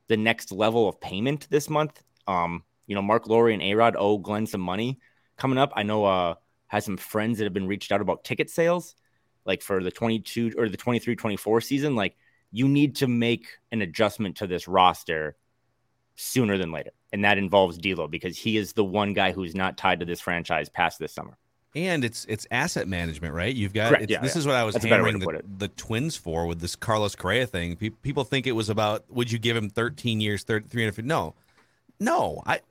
[0.08, 2.02] the next level of payment this month.
[2.28, 5.00] Um, you know, Marc Lore and Arod owe Glen some money
[5.38, 5.72] coming up.
[5.76, 6.36] I know uh
[6.68, 8.96] has some friends that have been reached out about ticket sales,
[9.46, 11.96] like for the 22 or the 23 24 season.
[11.96, 12.18] Like
[12.52, 15.36] you need to make an adjustment to this roster
[16.16, 16.92] sooner than later.
[17.14, 20.20] And that involves D'Lo because he is the one guy who's not tied to this
[20.20, 21.38] franchise past this summer
[21.86, 23.54] and it's it's asset management, right?
[23.54, 24.40] You've got yeah, this yeah.
[24.40, 27.76] is what I was That's hammering the, the, Twins for with this Carlos Correa thing.
[27.76, 31.08] Pe- people think it was about would you give him 13 years, 30, 350?
[31.08, 31.36] No,
[32.00, 32.42] no.
[32.46, 32.62] I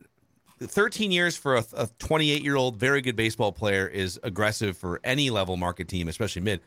[0.61, 5.31] 13 years for a 28 year old very good baseball player is aggressive for any
[5.31, 6.61] level market team, especially mid.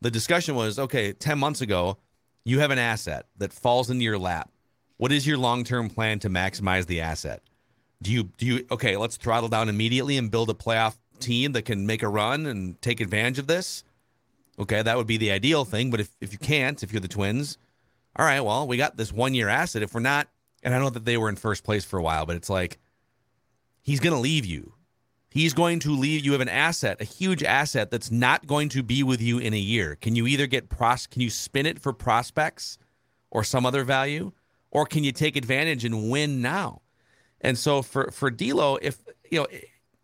[0.00, 1.12] The discussion was okay.
[1.12, 1.98] 10 months ago,
[2.44, 4.50] you have an asset that falls into your lap.
[4.96, 7.42] What is your long term plan to maximize the asset?
[8.02, 8.96] Do you do you okay?
[8.96, 12.80] Let's throttle down immediately and build a playoff team that can make a run and
[12.80, 13.84] take advantage of this,
[14.58, 15.90] okay, that would be the ideal thing.
[15.90, 17.58] But if, if you can't, if you're the Twins,
[18.16, 19.82] all right, well, we got this one year asset.
[19.82, 20.28] If we're not,
[20.62, 22.78] and I know that they were in first place for a while, but it's like
[23.80, 24.74] he's going to leave you.
[25.30, 26.24] He's going to leave.
[26.24, 29.52] You have an asset, a huge asset that's not going to be with you in
[29.52, 29.94] a year.
[29.94, 31.06] Can you either get pros?
[31.06, 32.78] Can you spin it for prospects
[33.30, 34.32] or some other value,
[34.70, 36.80] or can you take advantage and win now?
[37.40, 38.98] And so for for D'Lo, if
[39.30, 39.46] you know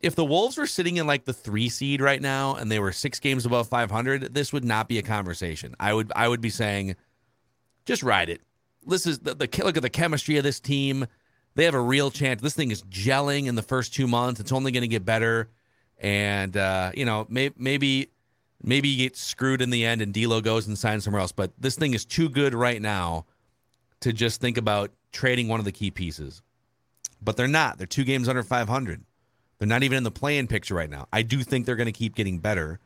[0.04, 2.92] if the Wolves were sitting in like the three seed right now and they were
[2.92, 5.74] six games above 500, this would not be a conversation.
[5.80, 6.96] I would I would be saying,
[7.86, 8.42] just ride it.
[8.86, 11.06] This is the, the look at the chemistry of this team.
[11.54, 12.42] They have a real chance.
[12.42, 14.40] This thing is gelling in the first two months.
[14.40, 15.48] It's only going to get better,
[15.98, 18.10] and uh, you know may, maybe
[18.62, 21.32] maybe you get screwed in the end and D'Lo goes and signs somewhere else.
[21.32, 23.24] But this thing is too good right now
[24.00, 26.42] to just think about trading one of the key pieces.
[27.22, 27.78] But they're not.
[27.78, 29.02] They're two games under 500.
[29.58, 31.08] They're not even in the play-in picture right now.
[31.12, 32.80] I do think they're going to keep getting better,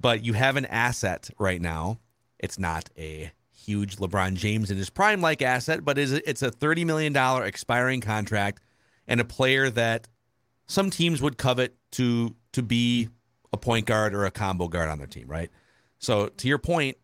[0.00, 1.98] but you have an asset right now.
[2.38, 6.86] It's not a huge LeBron James in his prime like asset, but it's a $30
[6.86, 8.62] million expiring contract
[9.08, 10.08] and a player that
[10.66, 13.08] some teams would covet to to be
[13.52, 15.50] a point guard or a combo guard on their team, right?
[15.98, 16.96] So to your point,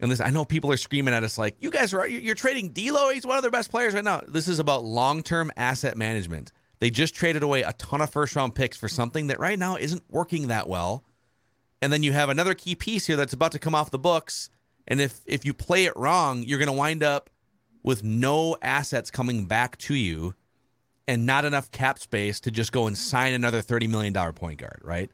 [0.00, 2.70] and this I know people are screaming at us like, "You guys are you're trading
[2.70, 3.10] D'Lo.
[3.10, 6.52] He's one of their best players right now." This is about long-term asset management.
[6.80, 9.76] They just traded away a ton of first round picks for something that right now
[9.76, 11.04] isn't working that well.
[11.82, 14.50] And then you have another key piece here that's about to come off the books.
[14.88, 17.30] And if if you play it wrong, you're going to wind up
[17.82, 20.34] with no assets coming back to you
[21.06, 24.80] and not enough cap space to just go and sign another $30 million point guard,
[24.82, 25.10] right?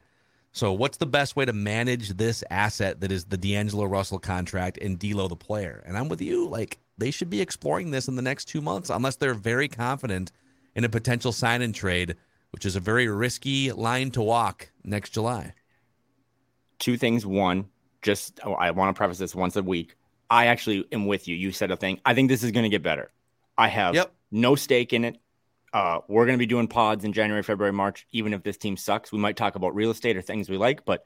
[0.51, 4.77] So, what's the best way to manage this asset that is the D'Angelo Russell contract
[4.79, 5.83] and D'Lo the player?
[5.85, 6.47] And I'm with you.
[6.47, 10.31] Like, they should be exploring this in the next two months, unless they're very confident
[10.77, 12.15] in a potential sign and trade,
[12.51, 15.53] which is a very risky line to walk next July.
[16.77, 17.25] Two things.
[17.25, 17.65] One,
[18.03, 19.95] just oh, I want to preface this once a week.
[20.29, 21.35] I actually am with you.
[21.35, 21.99] You said a thing.
[22.05, 23.11] I think this is going to get better.
[23.57, 24.13] I have yep.
[24.29, 25.17] no stake in it.
[25.73, 28.05] Uh, we're going to be doing pods in January, February, March.
[28.11, 30.85] Even if this team sucks, we might talk about real estate or things we like.
[30.85, 31.05] But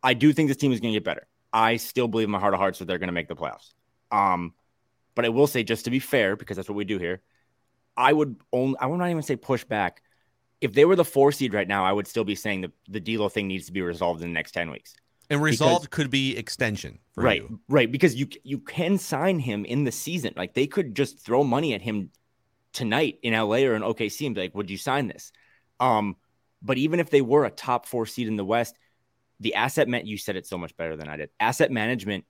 [0.00, 1.26] I do think this team is going to get better.
[1.52, 3.72] I still believe in my heart of hearts that they're going to make the playoffs.
[4.12, 4.54] Um,
[5.16, 7.20] but I will say, just to be fair, because that's what we do here,
[7.98, 10.02] I would only I would not even say push back.
[10.60, 13.00] If they were the four seed right now, I would still be saying the the
[13.00, 14.94] D'Lo thing needs to be resolved in the next ten weeks.
[15.30, 17.42] And resolved could be extension, right?
[17.42, 17.60] You.
[17.68, 20.32] Right, because you you can sign him in the season.
[20.36, 22.10] Like they could just throw money at him
[22.72, 25.32] tonight in LA or in OKC and be like, "Would you sign this?"
[25.80, 26.16] Um,
[26.62, 28.76] but even if they were a top four seed in the West,
[29.40, 31.30] the asset meant you said it so much better than I did.
[31.40, 32.24] Asset management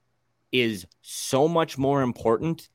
[0.50, 2.68] is so much more important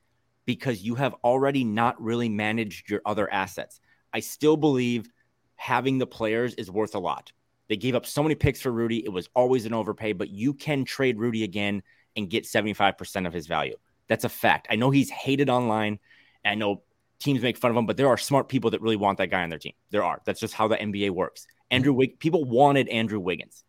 [0.46, 3.80] because you have already not really managed your other assets.
[4.12, 5.08] I still believe
[5.56, 7.32] having the players is worth a lot.
[7.68, 9.04] They gave up so many picks for Rudy.
[9.04, 11.82] It was always an overpay, but you can trade Rudy again
[12.16, 13.76] and get 75% of his value.
[14.08, 14.66] That's a fact.
[14.70, 15.98] I know he's hated online.
[16.44, 16.82] I know
[17.18, 19.42] teams make fun of him, but there are smart people that really want that guy
[19.42, 19.72] on their team.
[19.90, 20.20] There are.
[20.26, 21.46] That's just how the NBA works.
[21.70, 23.64] Andrew Wig- people wanted Andrew Wiggins.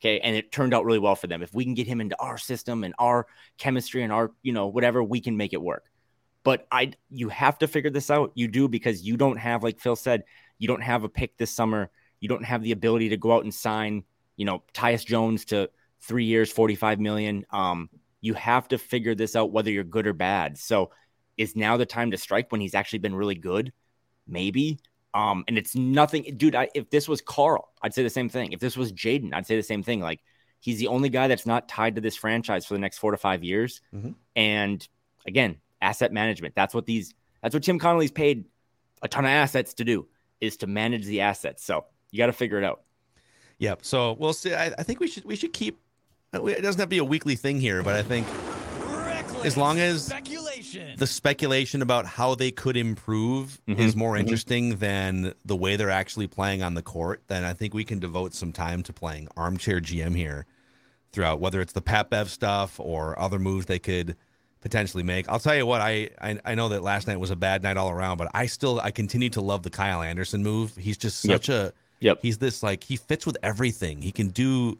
[0.00, 0.20] Okay.
[0.20, 1.42] And it turned out really well for them.
[1.42, 3.26] If we can get him into our system and our
[3.58, 5.84] chemistry and our, you know, whatever, we can make it work.
[6.44, 8.32] But I you have to figure this out.
[8.34, 10.24] You do because you don't have, like Phil said,
[10.58, 11.90] you don't have a pick this summer.
[12.20, 14.04] You don't have the ability to go out and sign,
[14.36, 17.44] you know, Tyus Jones to three years, 45 million.
[17.50, 17.88] Um,
[18.20, 20.58] you have to figure this out whether you're good or bad.
[20.58, 20.90] So
[21.36, 23.72] is now the time to strike when he's actually been really good?
[24.26, 24.78] Maybe.
[25.12, 26.54] Um, and it's nothing, dude.
[26.54, 28.52] I, if this was Karl, I'd say the same thing.
[28.52, 30.00] If this was Jaden, I'd say the same thing.
[30.00, 30.20] Like
[30.60, 33.16] he's the only guy that's not tied to this franchise for the next four to
[33.16, 33.80] five years.
[33.94, 34.12] Mm-hmm.
[34.34, 34.88] And
[35.26, 36.54] again, asset management.
[36.54, 38.46] That's what these that's what Tim Connolly's paid
[39.02, 40.06] a ton of assets to do
[40.40, 41.62] is to manage the assets.
[41.64, 42.82] So you got to figure it out.
[43.58, 43.84] Yep.
[43.84, 44.54] So we'll see.
[44.54, 45.78] I, I, think we should we should keep.
[46.32, 48.26] It doesn't have to be a weekly thing here, but I think
[48.80, 50.96] Reckless as long as speculation.
[50.96, 54.20] the speculation about how they could improve Mhm, is more mhm.
[54.20, 58.00] interesting than the way they're actually playing on the court, then I think we can
[58.00, 60.46] devote some time to playing armchair GM here
[61.12, 64.16] throughout, whether it's the Pat Bev stuff or other moves they could
[64.64, 65.28] potentially make.
[65.28, 67.76] I'll tell you what, I, I I know that last night was a bad night
[67.76, 70.74] all around, but I still I continue to love the Kyle Anderson move.
[70.76, 71.34] He's just Yep.
[71.44, 72.18] such a Yep.
[72.22, 74.02] he's this like he fits with everything.
[74.02, 74.78] He can do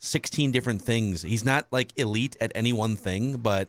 [0.00, 1.22] 16 different things.
[1.22, 3.68] He's not like elite at any one thing, but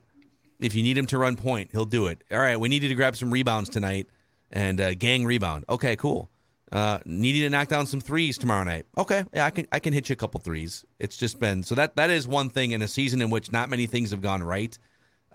[0.60, 2.24] if you need him to run point, he'll do it.
[2.32, 4.08] All right, we needed to grab some rebounds tonight
[4.52, 5.66] and uh, gang rebound.
[5.70, 6.30] Okay, cool.
[6.72, 8.86] Uh, needed to knock down some threes tomorrow night.
[8.98, 10.84] Okay, yeah, I can I can hit you a couple threes.
[11.00, 13.70] It's just been so that that is one thing in a season in which not
[13.70, 14.78] many things have gone right.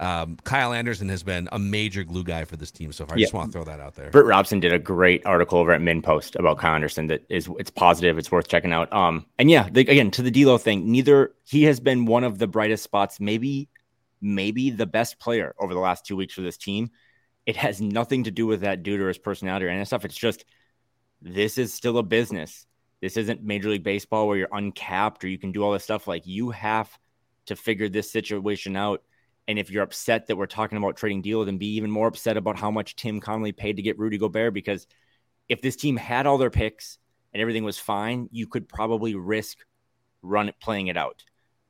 [0.02, 3.16] Um, Kyle Anderson has been a major glue guy for this team so far.
[3.16, 4.10] I just want to throw that out there.
[4.10, 7.70] Britt Robson did a great article over at MinnPost about Kyle Anderson that is it's
[7.70, 8.92] positive, it's worth checking out.
[8.92, 12.38] Um, and yeah, the, again to the D'Lo thing, neither he has been one of
[12.40, 13.68] the brightest spots, maybe
[14.20, 16.90] maybe the best player over the last two weeks for this team.
[17.46, 20.04] It has nothing to do with that dude or his personality or any stuff.
[20.04, 20.44] It's just
[21.20, 22.66] this is still a business.
[23.00, 26.08] This isn't Major League Baseball where you're uncapped or you can do all this stuff.
[26.08, 26.90] Like you have
[27.46, 29.02] to figure this situation out.
[29.48, 32.36] And if you're upset that we're talking about trading D'Lo, then be even more upset
[32.36, 34.54] about how much Tim Connolly paid to get Rudy Gobert.
[34.54, 34.86] Because
[35.48, 36.98] if this team had all their picks
[37.32, 39.58] and everything was fine, you could probably risk
[40.22, 41.24] run it playing it out.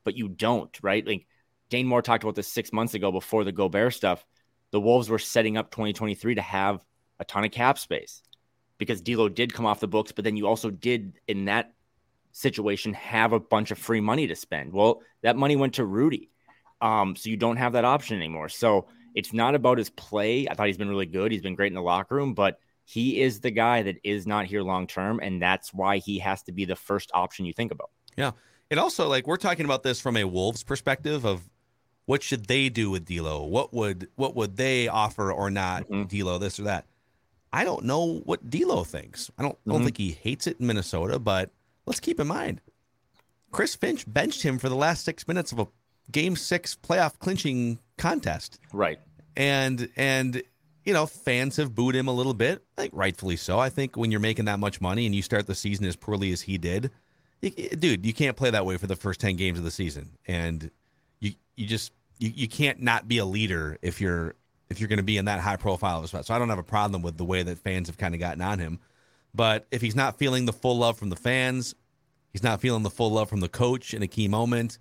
[0.05, 1.07] But you don't, right?
[1.07, 1.27] Like
[1.71, 4.25] Dane Moore talked about this six months ago before the Gobert stuff.
[4.71, 6.81] The Wolves were setting up 2023 to have
[7.19, 8.23] a ton of cap space
[8.79, 11.73] because D'Lo did come off the books, but then you also did in that
[12.33, 14.73] situation have a bunch of free money to spend.
[14.73, 16.31] Well, that money went to Rudy.
[16.83, 18.49] Um, so you don't have that option anymore.
[18.51, 20.49] So it's not about his play.
[20.49, 21.33] I thought he's been really good.
[21.33, 24.47] He's been great in the locker room, but he is the guy that is not
[24.47, 27.71] here long term, and that's why he has to be the first option you think
[27.73, 27.90] about.
[28.16, 28.33] Yeah.
[28.71, 31.49] And also like we're talking about this from a Wolves perspective of
[32.07, 33.45] what should they do with D'Lo?
[33.45, 36.09] What would what would they offer or not Mhm.
[36.09, 36.38] D'Lo?
[36.38, 36.87] This or that.
[37.53, 39.31] I don't know what D'Lo thinks.
[39.38, 39.85] I don't don't Mhm.
[39.85, 41.51] think he hates it in Minnesota, but
[41.87, 42.61] let's keep in mind,
[43.53, 45.68] Chris Finch benched him for the last six minutes of a
[46.11, 48.99] Game Six playoff clinching contest, Right.
[49.37, 50.43] and and
[50.85, 53.59] you know fans have booed him a little bit, like rightfully so.
[53.59, 56.33] I think when you're making that much money and you start the season as poorly
[56.33, 56.91] as he did,
[57.41, 60.11] you, dude, you can't play that way for the first ten games of the season,
[60.27, 60.71] and
[61.21, 64.35] you you just you, you can't not be a leader if you're
[64.69, 66.25] if you're going to be in that high profile of a spot.
[66.27, 68.40] So I don't have a problem with the way that fans have kind of gotten
[68.42, 68.81] on him,
[69.35, 71.75] but if he's not feeling the full love from the fans,
[72.33, 74.79] he's not feeling the full love from the coach in a key moment,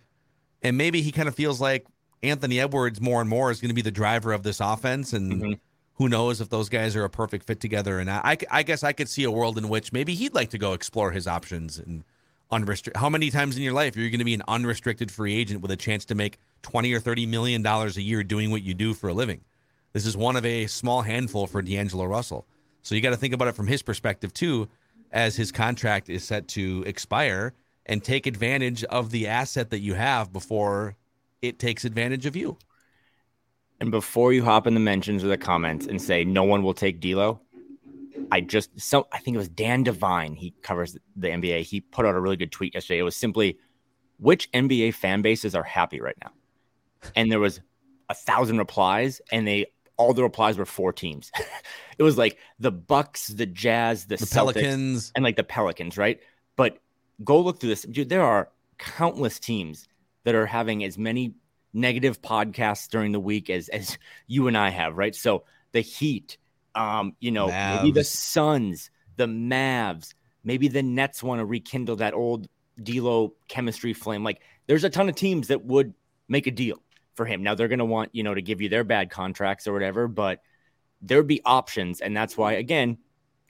[0.61, 1.85] and maybe he kind of feels like
[2.23, 5.41] Anthony Edwards more and more is going to be the driver of this offense, and
[5.41, 5.59] Mhm.
[5.95, 7.99] who knows if those guys are a perfect fit together.
[7.99, 10.57] And I, I guess I could see a world in which maybe he'd like to
[10.57, 12.03] go explore his options and
[12.51, 12.99] unrestricted.
[12.99, 15.61] How many times in your life are you going to be an unrestricted free agent
[15.61, 18.73] with a chance to make twenty or thirty million dollars a year doing what you
[18.73, 19.41] do for a living?
[19.93, 22.45] This is one of a small handful for D'Angelo Russell.
[22.83, 24.67] So you got to think about it from his perspective too,
[25.11, 27.53] as his contract is set to expire,
[27.85, 30.95] and take advantage of the asset that you have before
[31.41, 32.57] it takes advantage of you.
[33.79, 36.75] And before you hop in the mentions or the comments and say no one will
[36.75, 37.41] take D'Lo,
[38.31, 40.35] I just so I think it was Dan Devine.
[40.35, 41.63] He covers the NBA.
[41.63, 42.99] He put out a really good tweet yesterday.
[42.99, 43.57] It was simply,
[44.17, 46.31] which NBA fan bases are happy right now?
[47.15, 47.59] And there was
[48.09, 49.65] a thousand replies, and they
[49.97, 51.31] all the replies were four teams.
[51.97, 55.97] it was like the Bucks, the Jazz, the, The Celtics, Pelicans, and like the Pelicans,
[55.97, 56.19] right?
[56.55, 56.77] But
[57.23, 58.09] go look through this, dude.
[58.09, 59.87] There are countless teams
[60.23, 61.33] that are having as many
[61.73, 63.97] negative podcasts during the week as as
[64.27, 65.15] you and I have, right?
[65.15, 66.37] So the Heat,
[66.75, 67.47] um, you know,
[67.77, 72.47] maybe the Suns, the Mavs, maybe the Nets want to rekindle that old
[72.81, 74.23] D'Lo chemistry flame.
[74.23, 75.93] Like, there's a ton of teams that would
[76.27, 76.81] make a deal
[77.13, 77.43] for him.
[77.43, 80.07] Now they're going to want you know to give you their bad contracts or whatever,
[80.07, 80.41] but
[81.01, 82.97] there'd be options, and that's why again,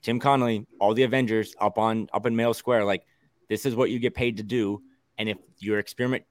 [0.02, 3.06] Tim Connolly, all the Avengers up on up in Mayo Square, like
[3.52, 4.82] this is what you get paid to do,
[5.18, 6.24] and if your experiment,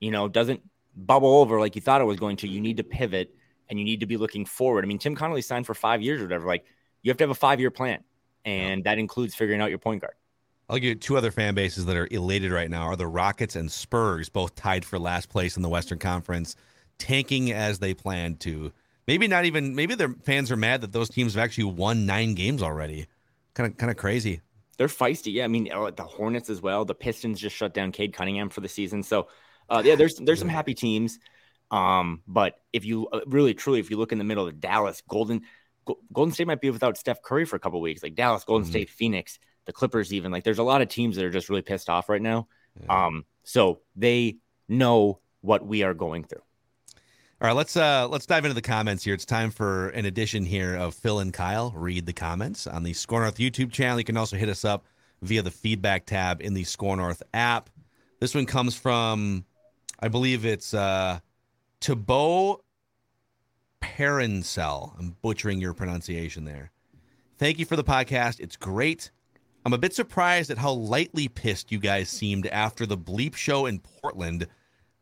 [0.00, 0.60] you know, doesn't
[0.94, 3.34] bubble over like you thought it was going to, you need to pivot
[3.70, 4.84] and you need to be looking forward.
[4.84, 6.46] I mean, Tim Connolly signed for five years or whatever.
[6.46, 6.66] Like
[7.02, 8.04] you have to have a five year plan,
[8.44, 10.12] and that includes figuring out your point guard.
[10.68, 13.56] I'll give you two other fan bases that are elated right now are the Rockets
[13.56, 16.54] and Spurs, both tied for last place in the Western Conference,
[16.98, 18.72] tanking as they planned to.
[19.06, 19.74] Maybe not even.
[19.74, 23.06] Maybe their fans are mad that those teams have actually won nine games already.
[23.54, 24.42] Kind of, kind of crazy.
[24.78, 25.32] They're feisty.
[25.34, 26.84] Yeah, I mean uh, the Hornets as well.
[26.84, 29.02] The Pistons just shut down Cade Cunningham for the season.
[29.02, 29.28] So
[29.68, 31.18] uh, yeah, there's there's some happy teams.
[31.70, 35.02] Um, but if you uh, really truly, if you look in the middle of Dallas,
[35.06, 35.42] Golden
[36.12, 38.02] Golden State might be without Steph Curry for a couple weeks.
[38.02, 38.70] Like Dallas, Golden Mhm.
[38.70, 41.62] State, Phoenix, the Clippers, even like there's a lot of teams that are just really
[41.62, 42.48] pissed off right now.
[42.80, 43.06] Yeah.
[43.06, 46.42] Um, so they know what we are going through.
[47.40, 49.14] All right, let's uh let's dive into the comments here.
[49.14, 52.92] It's time for an edition here of Phil and Kyle read the comments on the
[52.92, 53.96] SKOR North YouTube channel.
[53.96, 54.86] You can also hit us up
[55.22, 57.70] via the feedback tab in the SKOR North app.
[58.18, 59.44] This one comes from,
[60.00, 61.20] I believe it's uh
[61.80, 62.60] Parancel.
[64.98, 66.72] I'm butchering your pronunciation there.
[67.38, 68.40] Thank you for the podcast.
[68.40, 69.12] It's great.
[69.64, 73.66] I'm a bit surprised at how lightly pissed you guys seemed after the bleep show
[73.66, 74.48] in Portland.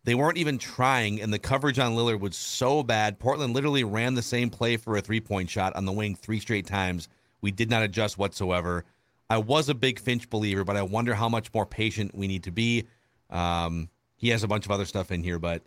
[0.07, 3.18] They weren't even trying, and the coverage on Lillard was so bad.
[3.18, 6.38] Portland literally ran the same play for a three point shot on the wing three
[6.38, 7.09] straight times.
[7.40, 8.84] We did not adjust whatsoever.
[9.28, 12.44] I was a big Finch believer, but I wonder how much more patient we need
[12.44, 12.86] to be.
[13.30, 15.62] Um, he has a bunch of other stuff in here, but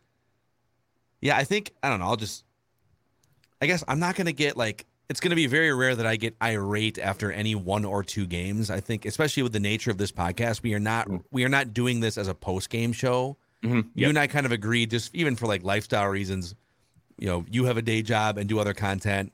[1.19, 2.05] yeah, I think, I don't know.
[2.05, 2.45] I'll just,
[3.61, 6.05] I guess I'm not going to get like, it's going to be very rare that
[6.05, 8.69] I get irate after any one or two games.
[8.69, 11.73] I think, especially with the nature of this podcast, we are not, we are not
[11.73, 13.89] doing this as a post game show Mhm.
[13.93, 16.55] you and I kind of agreed, just even for like lifestyle reasons.
[17.17, 19.33] You know, you have a day job and do other content.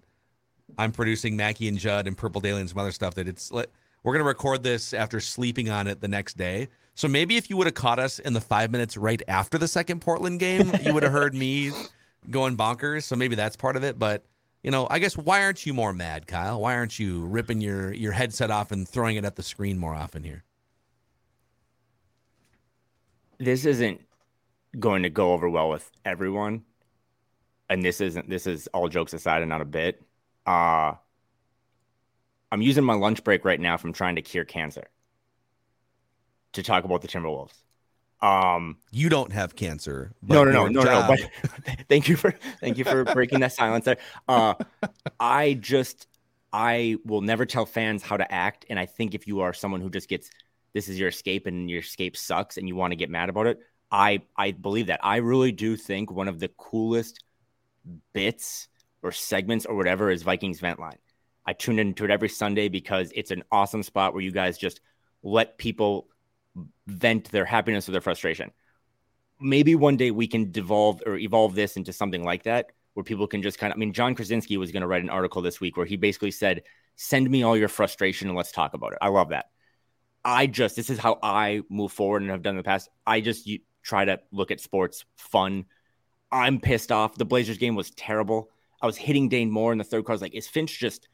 [0.77, 3.13] I'm producing Mackey and Judd and Purple Daily and some other stuff.
[3.15, 6.69] That it's we're gonna record this after sleeping on it the next day.
[6.95, 9.67] So maybe if you would have caught us in the five minutes right after the
[9.67, 11.71] second Portland game, you would have heard me
[12.31, 13.03] going bonkers.
[13.03, 13.99] So maybe that's part of it.
[13.99, 14.25] But
[14.63, 16.59] you know, I guess why aren't you more mad, Kyle?
[16.61, 19.93] Why aren't you ripping your your headset off and throwing it at the screen more
[19.93, 20.43] often here?
[23.37, 23.99] this isn't
[24.79, 26.63] going to go over well with everyone.
[27.69, 30.01] And this isn't this is all jokes aside and not a bit.
[30.45, 30.93] Uh
[32.51, 34.85] i'm using my lunch break right now from trying to cure cancer
[36.53, 37.53] to talk about the timberwolves.
[38.21, 40.13] Um You don't have cancer.
[40.21, 41.15] no no no no job- no
[41.63, 43.97] but thank you for thank you for breaking that silence there.
[44.27, 44.53] Uh
[45.19, 46.07] i just
[46.53, 48.65] i will never tell fans how to act.
[48.69, 50.29] And i think if you are someone who just gets
[50.73, 53.47] this is your escape and your escape sucks and you want to get mad about
[53.47, 53.59] it
[53.91, 57.23] i i believe that i really do think one of the coolest
[58.13, 58.67] bits
[59.01, 60.97] or segments or whatever is vikings vent line
[61.45, 64.81] i tune into it every sunday because it's an awesome spot where you guys just
[65.23, 66.07] let people
[66.87, 68.51] vent their happiness or their frustration
[69.39, 73.27] maybe one day we can devolve or evolve this into something like that where people
[73.27, 75.61] can just kind of I mean Jon Krawczynski was going to write an article this
[75.61, 76.63] week where he basically said
[76.95, 78.99] send me all your frustration and let's talk about it.
[79.01, 79.47] I love that.
[80.23, 82.89] I just this is how I move forward and have done in the past.
[83.05, 85.65] I just you, try to look at sports fun.
[86.31, 87.15] I'm pissed off.
[87.15, 88.49] The Blazers game was terrible.
[88.81, 90.13] I was hitting Dane Moore in the third quarter.
[90.13, 91.07] I was like, is Finch just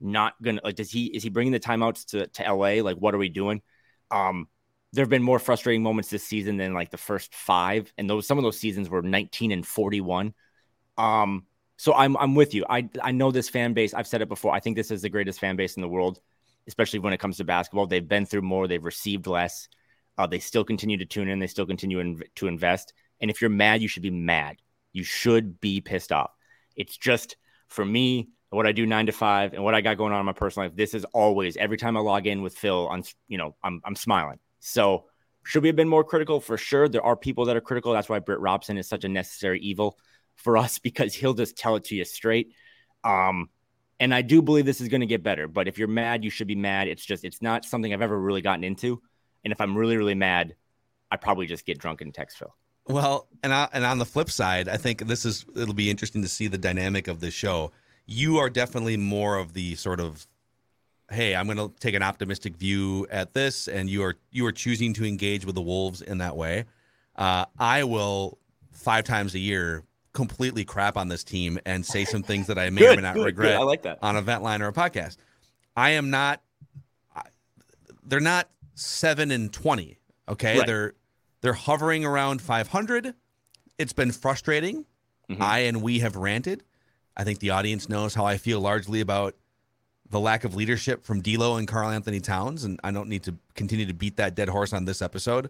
[0.00, 0.76] not gonna like?
[0.76, 2.82] Does he is he bringing the timeouts to to LA?
[2.82, 3.62] Like, what are we doing?
[4.10, 4.48] Um,
[4.92, 8.26] there have been more frustrating moments this season than like the first five, and those
[8.26, 10.34] some of those seasons were 19 and 41.
[10.98, 11.46] Um,
[11.76, 12.66] so I'm I'm with you.
[12.68, 13.94] I I know this fan base.
[13.94, 14.52] I've said it before.
[14.52, 16.20] I think this is the greatest fan base in the world,
[16.66, 17.86] especially when it comes to basketball.
[17.86, 18.66] They've been through more.
[18.66, 19.68] They've received less.
[20.20, 21.38] Uh, they still continue to tune in.
[21.38, 22.92] They still continue in, to invest.
[23.22, 24.56] And if you're mad, you should be mad.
[24.92, 26.30] You should be pissed off.
[26.76, 27.36] It's just
[27.68, 28.28] for me.
[28.50, 30.68] what I do nine to five, and what I got going on in my personal
[30.68, 30.76] life.
[30.76, 33.96] This is always every time I log in with Phil on, you know, I'm I'm
[33.96, 34.40] smiling.
[34.58, 35.06] So
[35.42, 36.38] should we have been more critical?
[36.38, 37.94] For sure, there are people that are critical.
[37.94, 39.96] That's why Britt Robson is such a necessary evil
[40.36, 42.52] for us because he'll just tell it to you straight.
[43.04, 43.48] Um,
[43.98, 45.48] and I do believe this is going to get better.
[45.48, 46.88] But if you're mad, you should be mad.
[46.88, 49.00] It's just it's not something I've ever really gotten into.
[49.44, 50.54] And if I'm really really mad,
[51.10, 52.54] I probably just get drunk and text Phil.
[52.86, 56.22] Well, and I, and on the flip side, I think this is it'll be interesting
[56.22, 57.72] to see the dynamic of this show.
[58.06, 60.26] You are definitely more of the sort of
[61.12, 64.52] hey, I'm going to take an optimistic view at this, and you are you are
[64.52, 66.64] choosing to engage with the Wolves in that way.
[67.16, 68.38] Uh, I will
[68.72, 72.70] five times a year completely crap on this team and say some things that I
[72.70, 73.60] may Good, or may not good, regret good.
[73.60, 73.98] I like that.
[74.02, 75.16] on a vent line or a podcast.
[75.76, 76.40] I am not.
[77.14, 77.22] I-
[78.04, 79.98] They're not seven and twenty.
[80.28, 80.66] Okay, Right.
[80.66, 80.94] they're
[81.42, 83.14] they're hovering around 500.
[83.78, 84.84] It's been frustrating.
[85.30, 85.42] Mm-hmm.
[85.42, 86.62] I and we have ranted.
[87.16, 89.34] I think the audience knows how I feel largely about
[90.08, 93.86] the lack of leadership from D'Lo and Karl-Anthony Towns, and I don't need to continue
[93.86, 95.48] to beat that dead horse on this episode.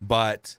[0.00, 0.56] But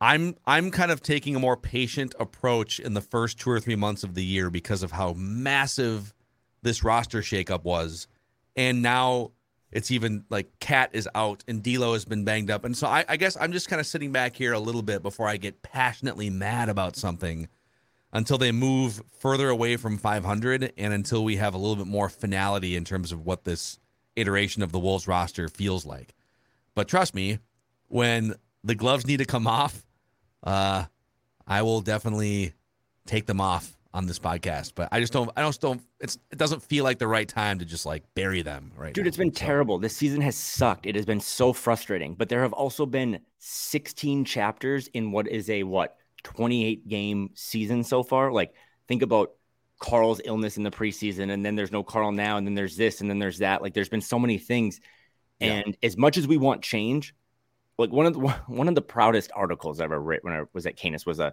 [0.00, 3.76] I'm I'm kind of taking a more patient approach in the first two or three
[3.76, 6.14] months of the year because of how massive
[6.62, 8.08] this roster shakeup was,
[8.56, 9.30] and now
[9.70, 13.04] it's even like KAT is out and D'Lo has been banged up, and so I,
[13.08, 15.62] I guess I'm just kind of sitting back here a little bit before I get
[15.62, 17.48] passionately mad about something
[18.12, 22.08] until they move further away from 500 and until we have a little bit more
[22.08, 23.78] finality in terms of what this
[24.16, 26.14] iteration of the Wolves roster feels like.
[26.74, 27.38] But trust me,
[27.88, 29.84] when the gloves need to come off,
[30.42, 30.84] uh,
[31.46, 32.54] I will definitely
[33.06, 34.72] take them off on this podcast.
[34.74, 35.30] But I just don't.
[35.36, 35.58] I don't.
[35.60, 35.82] Don't.
[36.00, 36.18] It's.
[36.30, 38.72] It doesn't feel like the right time to just like bury them.
[38.76, 38.92] Right.
[38.94, 39.08] Dude, now.
[39.08, 39.78] it's been So- terrible.
[39.78, 40.86] This season has sucked.
[40.86, 42.14] It has been so frustrating.
[42.14, 47.84] But there have also been 16 chapters in what is a what 28 game season
[47.84, 48.32] so far.
[48.32, 48.52] Like
[48.88, 49.32] think about
[49.80, 53.00] Karl's illness in the preseason, and then there's no Karl now, and then there's this,
[53.00, 53.62] and then there's that.
[53.62, 54.80] Like there's been so many things.
[55.40, 55.62] Yeah.
[55.64, 57.14] And as much as we want change,
[57.78, 60.66] like one of the one of the proudest articles I ever wrote when I was
[60.66, 61.32] at Canis was a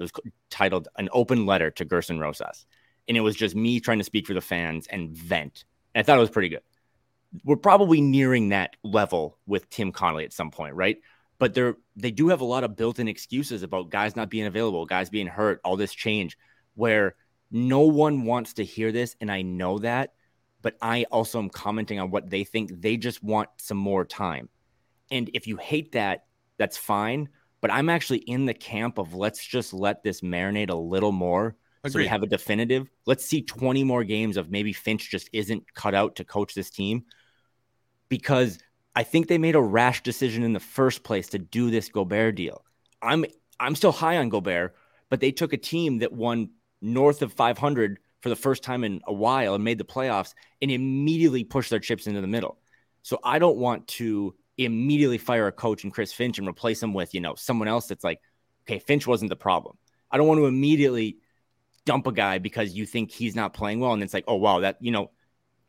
[0.00, 0.12] it was
[0.50, 2.66] titled "An Open Letter to Gerson Rosas,"
[3.08, 5.64] and it was just me trying to speak for the fans and vent.
[5.94, 6.62] And I thought it was pretty good.
[7.44, 10.98] We're probably nearing that level with Tim Connolly at some point, right?
[11.38, 14.86] But they're they do have a lot of built-in excuses about guys not being available,
[14.86, 16.36] guys being hurt, all this change,
[16.74, 17.14] where
[17.50, 20.14] no one wants to hear this, and I know that.
[20.62, 22.80] But I also am commenting on what they think.
[22.80, 24.48] They just want some more time.
[25.10, 26.26] And if you hate that,
[26.58, 27.30] that's fine.
[27.60, 31.56] But I'm actually in the camp of let's just let this marinate a little more.
[31.86, 32.90] So we have a definitive.
[33.06, 36.68] Let's see 20 more games of maybe Finch just isn't cut out to coach this
[36.68, 37.04] team
[38.10, 38.58] because
[38.94, 42.34] I think they made a rash decision in the first place to do this Gobert
[42.34, 42.64] deal.
[43.00, 43.24] I'm
[43.58, 44.74] I'm still high on Gobert,
[45.08, 46.50] but they took a team that won
[46.82, 50.70] north of 500 for the first time in a while and made the playoffs and
[50.70, 52.58] immediately pushed their chips into the middle.
[53.02, 54.34] So I don't want to
[54.64, 57.86] immediately fire a coach and Chris Finch and replace him with, you know, someone else
[57.86, 58.20] that's like,
[58.66, 59.76] okay, Finch wasn't the problem.
[60.10, 61.18] I don't want to immediately
[61.84, 64.60] dump a guy because you think he's not playing well and it's like, oh wow,
[64.60, 65.10] that, you know,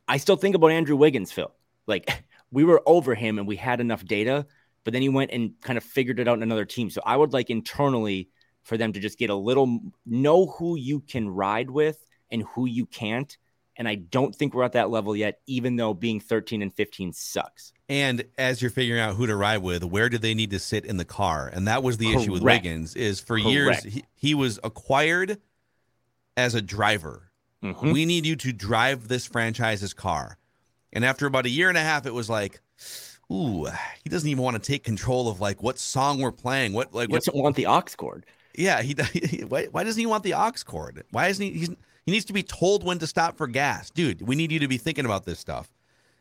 [0.08, 1.54] I still think about Andrew Wiggins, Phil.
[1.88, 4.46] Like we were over him and we had enough data,
[4.84, 6.90] but then he went and kind of figured it out in another team.
[6.90, 8.30] So I would like internally
[8.64, 12.66] for them to just get a little know who you can ride with and who
[12.66, 13.38] you can't.
[13.78, 17.14] And I don't think we're at that level yet, even though being 13 and 15
[17.14, 17.72] sucks.
[17.88, 20.86] And as you're figuring out who to ride with, where do they need to sit
[20.86, 21.50] in the car?
[21.52, 22.96] And that was the issue with Wiggins.
[22.96, 25.40] Is for years he, he was acquired
[26.38, 27.32] as a driver.
[27.64, 27.94] Mhm.
[27.94, 30.38] We need you to drive this franchise's car.
[30.94, 32.60] And after about a year and a half, it was like,
[33.32, 33.66] ooh,
[34.04, 36.74] he doesn't even want to take control of like what song we're playing.
[36.74, 38.26] What like He what's doesn't want the aux cord.
[38.56, 38.94] yeah, he,
[39.48, 41.04] why, why doesn't he want the aux cord?
[41.12, 41.52] Why isn't he?
[41.60, 41.70] He's,
[42.06, 44.22] he needs to be told when to stop for gas, dude.
[44.22, 45.70] We need you to be thinking about this stuff.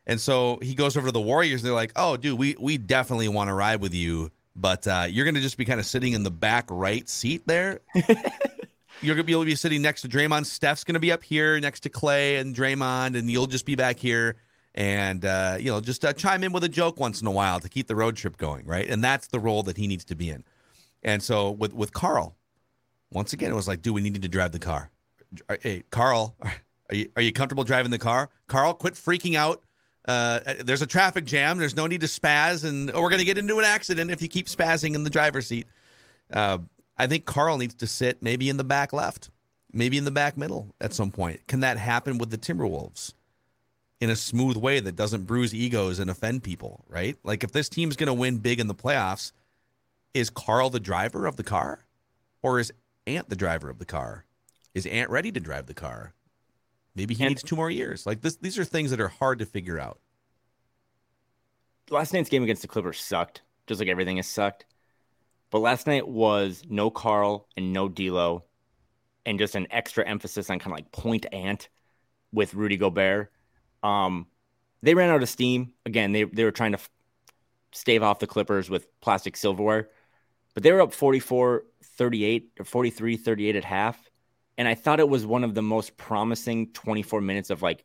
[0.07, 1.63] And so he goes over to the Warriors.
[1.63, 5.25] They're like, oh, dude, we we definitely want to ride with you, but uh, you're
[5.25, 7.81] gonna just be kind of sitting in the back right seat there.
[7.95, 10.47] you're gonna be able to be sitting next to Draymond.
[10.47, 13.99] Steph's gonna be up here next to Clay and Draymond, and you'll just be back
[13.99, 14.37] here.
[14.75, 17.61] And uh, you know, just uh, chime in with a joke once in a while
[17.61, 18.89] to keep the road trip going, right?
[18.89, 20.45] And that's the role that he needs to be in.
[21.03, 22.37] And so with with Karl,
[23.13, 24.91] once again, it was like, dude, we need you to drive the car.
[25.63, 28.31] Hey, Karl, are you are you comfortable driving the car?
[28.47, 29.63] Karl, quit freaking out.
[30.07, 31.59] Uh, there's a traffic jam.
[31.59, 34.47] There's no need to spaz, and we're gonna get into an accident if you keep
[34.47, 35.67] spazzing in the driver's seat.
[36.33, 36.59] Uh,
[36.99, 39.31] I think Karl needs to sit maybe in the back left,
[39.73, 41.47] maybe in the back middle at some point.
[41.47, 43.15] Can that happen with the Timberwolves
[44.01, 46.85] in a smooth way that doesn't bruise egos and offend people?
[46.89, 47.17] Right?
[47.23, 49.33] Like if this team's gonna win big in the playoffs,
[50.13, 51.85] is Karl the driver of the car,
[52.43, 52.73] or is
[53.07, 54.25] Ant the driver of the car?
[54.75, 56.15] Is Ant ready to drive the car?
[56.95, 58.07] Maybe he needs two more years.
[58.07, 60.01] Like this, these are things that are hard to figure out.
[61.91, 64.67] last night's game against the Clippers sucked, just like everything has sucked.
[65.51, 68.45] But last night was no Karl and no D'Lo,
[69.27, 71.69] and just an extra emphasis on kind of like point ant
[72.33, 73.33] with Rudy Gobert.
[73.83, 74.27] Um,
[74.83, 76.13] they ran out of steam again.
[76.13, 76.91] They they were trying to f-
[77.73, 79.91] stave off the Clippers with plastic silverware,
[80.55, 84.10] but they were up 44 38 or 43 38 at half.
[84.61, 87.83] And I thought it was one of the most promising 24 minutes of like,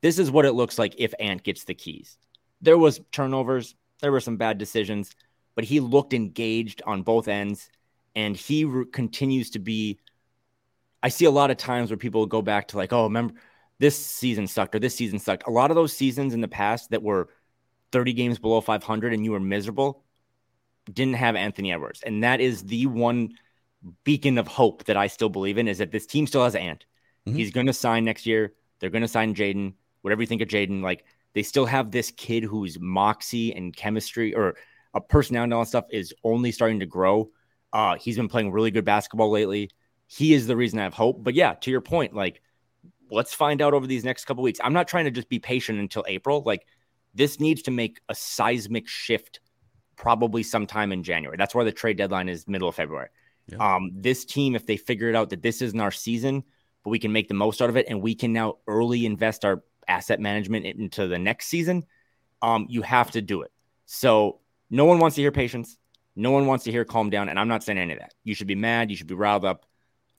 [0.00, 2.18] this is what it looks like if Ant gets the keys
[2.62, 5.14] there was turnovers, there were some bad decisions,
[5.54, 7.68] but he looked engaged on both ends,
[8.14, 9.98] and he re- continues to be.
[11.02, 13.34] I see a lot of times where people go back to like, oh, remember
[13.80, 15.48] this season sucked or this season sucked.
[15.48, 17.28] A lot of those seasons in the past that were
[17.90, 20.04] 30 games below 500 and you were miserable
[20.92, 23.34] didn't have Anthony Edwards, and that is the one
[24.04, 26.84] beacon of hope that I still believe in is that this team still has Ant.
[27.26, 27.36] Mhm.
[27.36, 28.54] He's going to sign next year.
[28.78, 29.74] They're going to sign Jaden.
[30.02, 31.04] Whatever you think of Jaden, like
[31.34, 34.56] they still have this kid who's moxie and chemistry or
[34.94, 37.30] a personality and all that stuff is only starting to grow.
[37.72, 39.70] Uh, he's been playing really good basketball lately.
[40.06, 41.22] He is the reason I have hope.
[41.22, 42.42] But yeah, to your point, like
[43.10, 44.60] let's find out over these next couple weeks.
[44.62, 46.42] I'm not trying to just be patient until April.
[46.44, 46.66] Like
[47.14, 49.40] this needs to make a seismic shift
[49.96, 51.36] probably sometime in January.
[51.36, 53.08] That's why the trade deadline is middle of February.
[53.48, 53.76] Yeah.
[53.76, 56.44] Um, this team, if they figure it out that this isn't our season,
[56.84, 59.44] but we can make the most out of it and we can now early invest
[59.44, 61.84] our asset management into the next season,
[62.40, 63.52] um, you have to do it.
[63.86, 64.40] So
[64.70, 65.76] no one wants to hear patience.
[66.14, 67.28] No one wants to hear calm down.
[67.28, 68.14] And I'm not saying any of that.
[68.24, 68.90] You should be mad.
[68.90, 69.66] You should be riled up.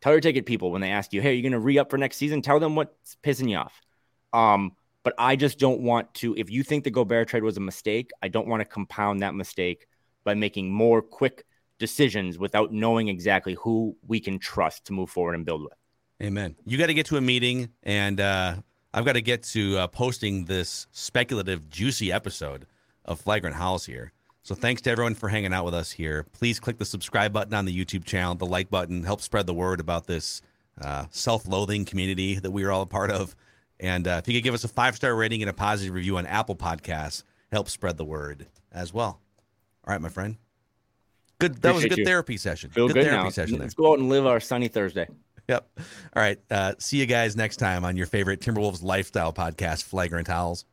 [0.01, 1.89] Tell your ticket people when they ask you, hey, are you going to re up
[1.89, 2.41] for next season?
[2.41, 3.81] Tell them what's pissing you off.
[4.33, 7.61] Um, but I just don't want to, if you think the Gobert trade was a
[7.61, 9.87] mistake, I don't want to compound that mistake
[10.23, 11.45] by making more quick
[11.79, 15.73] decisions without knowing exactly who we can trust to move forward and build with.
[16.21, 16.55] Amen.
[16.65, 18.55] You got to get to a meeting, and uh,
[18.93, 22.65] I've got to get to uh, posting this speculative, juicy episode
[23.05, 24.13] of Flagrant Fouls here.
[24.43, 26.25] So thanks to everyone for hanging out with us here.
[26.33, 29.53] Please click the subscribe button on the YouTube channel, the like button, help spread the
[29.53, 30.41] word about this
[30.81, 33.35] uh, self-loathing community that we are all a part of.
[33.79, 36.25] And uh, if you could give us a five-star rating and a positive review on
[36.25, 39.19] Apple Podcasts, help spread the word as well.
[39.85, 40.37] All right, my friend.
[41.39, 41.61] Good.
[41.61, 42.05] That was a good you.
[42.05, 42.69] therapy session.
[42.69, 43.29] Feel good, therapy now.
[43.29, 43.59] session.
[43.59, 45.07] Let's go out and live our sunny Thursday.
[45.49, 45.69] Yep.
[46.15, 46.39] All right.
[46.49, 50.65] Uh, see you guys next time on your favorite Timberwolves lifestyle podcast, Flagrant Fouls.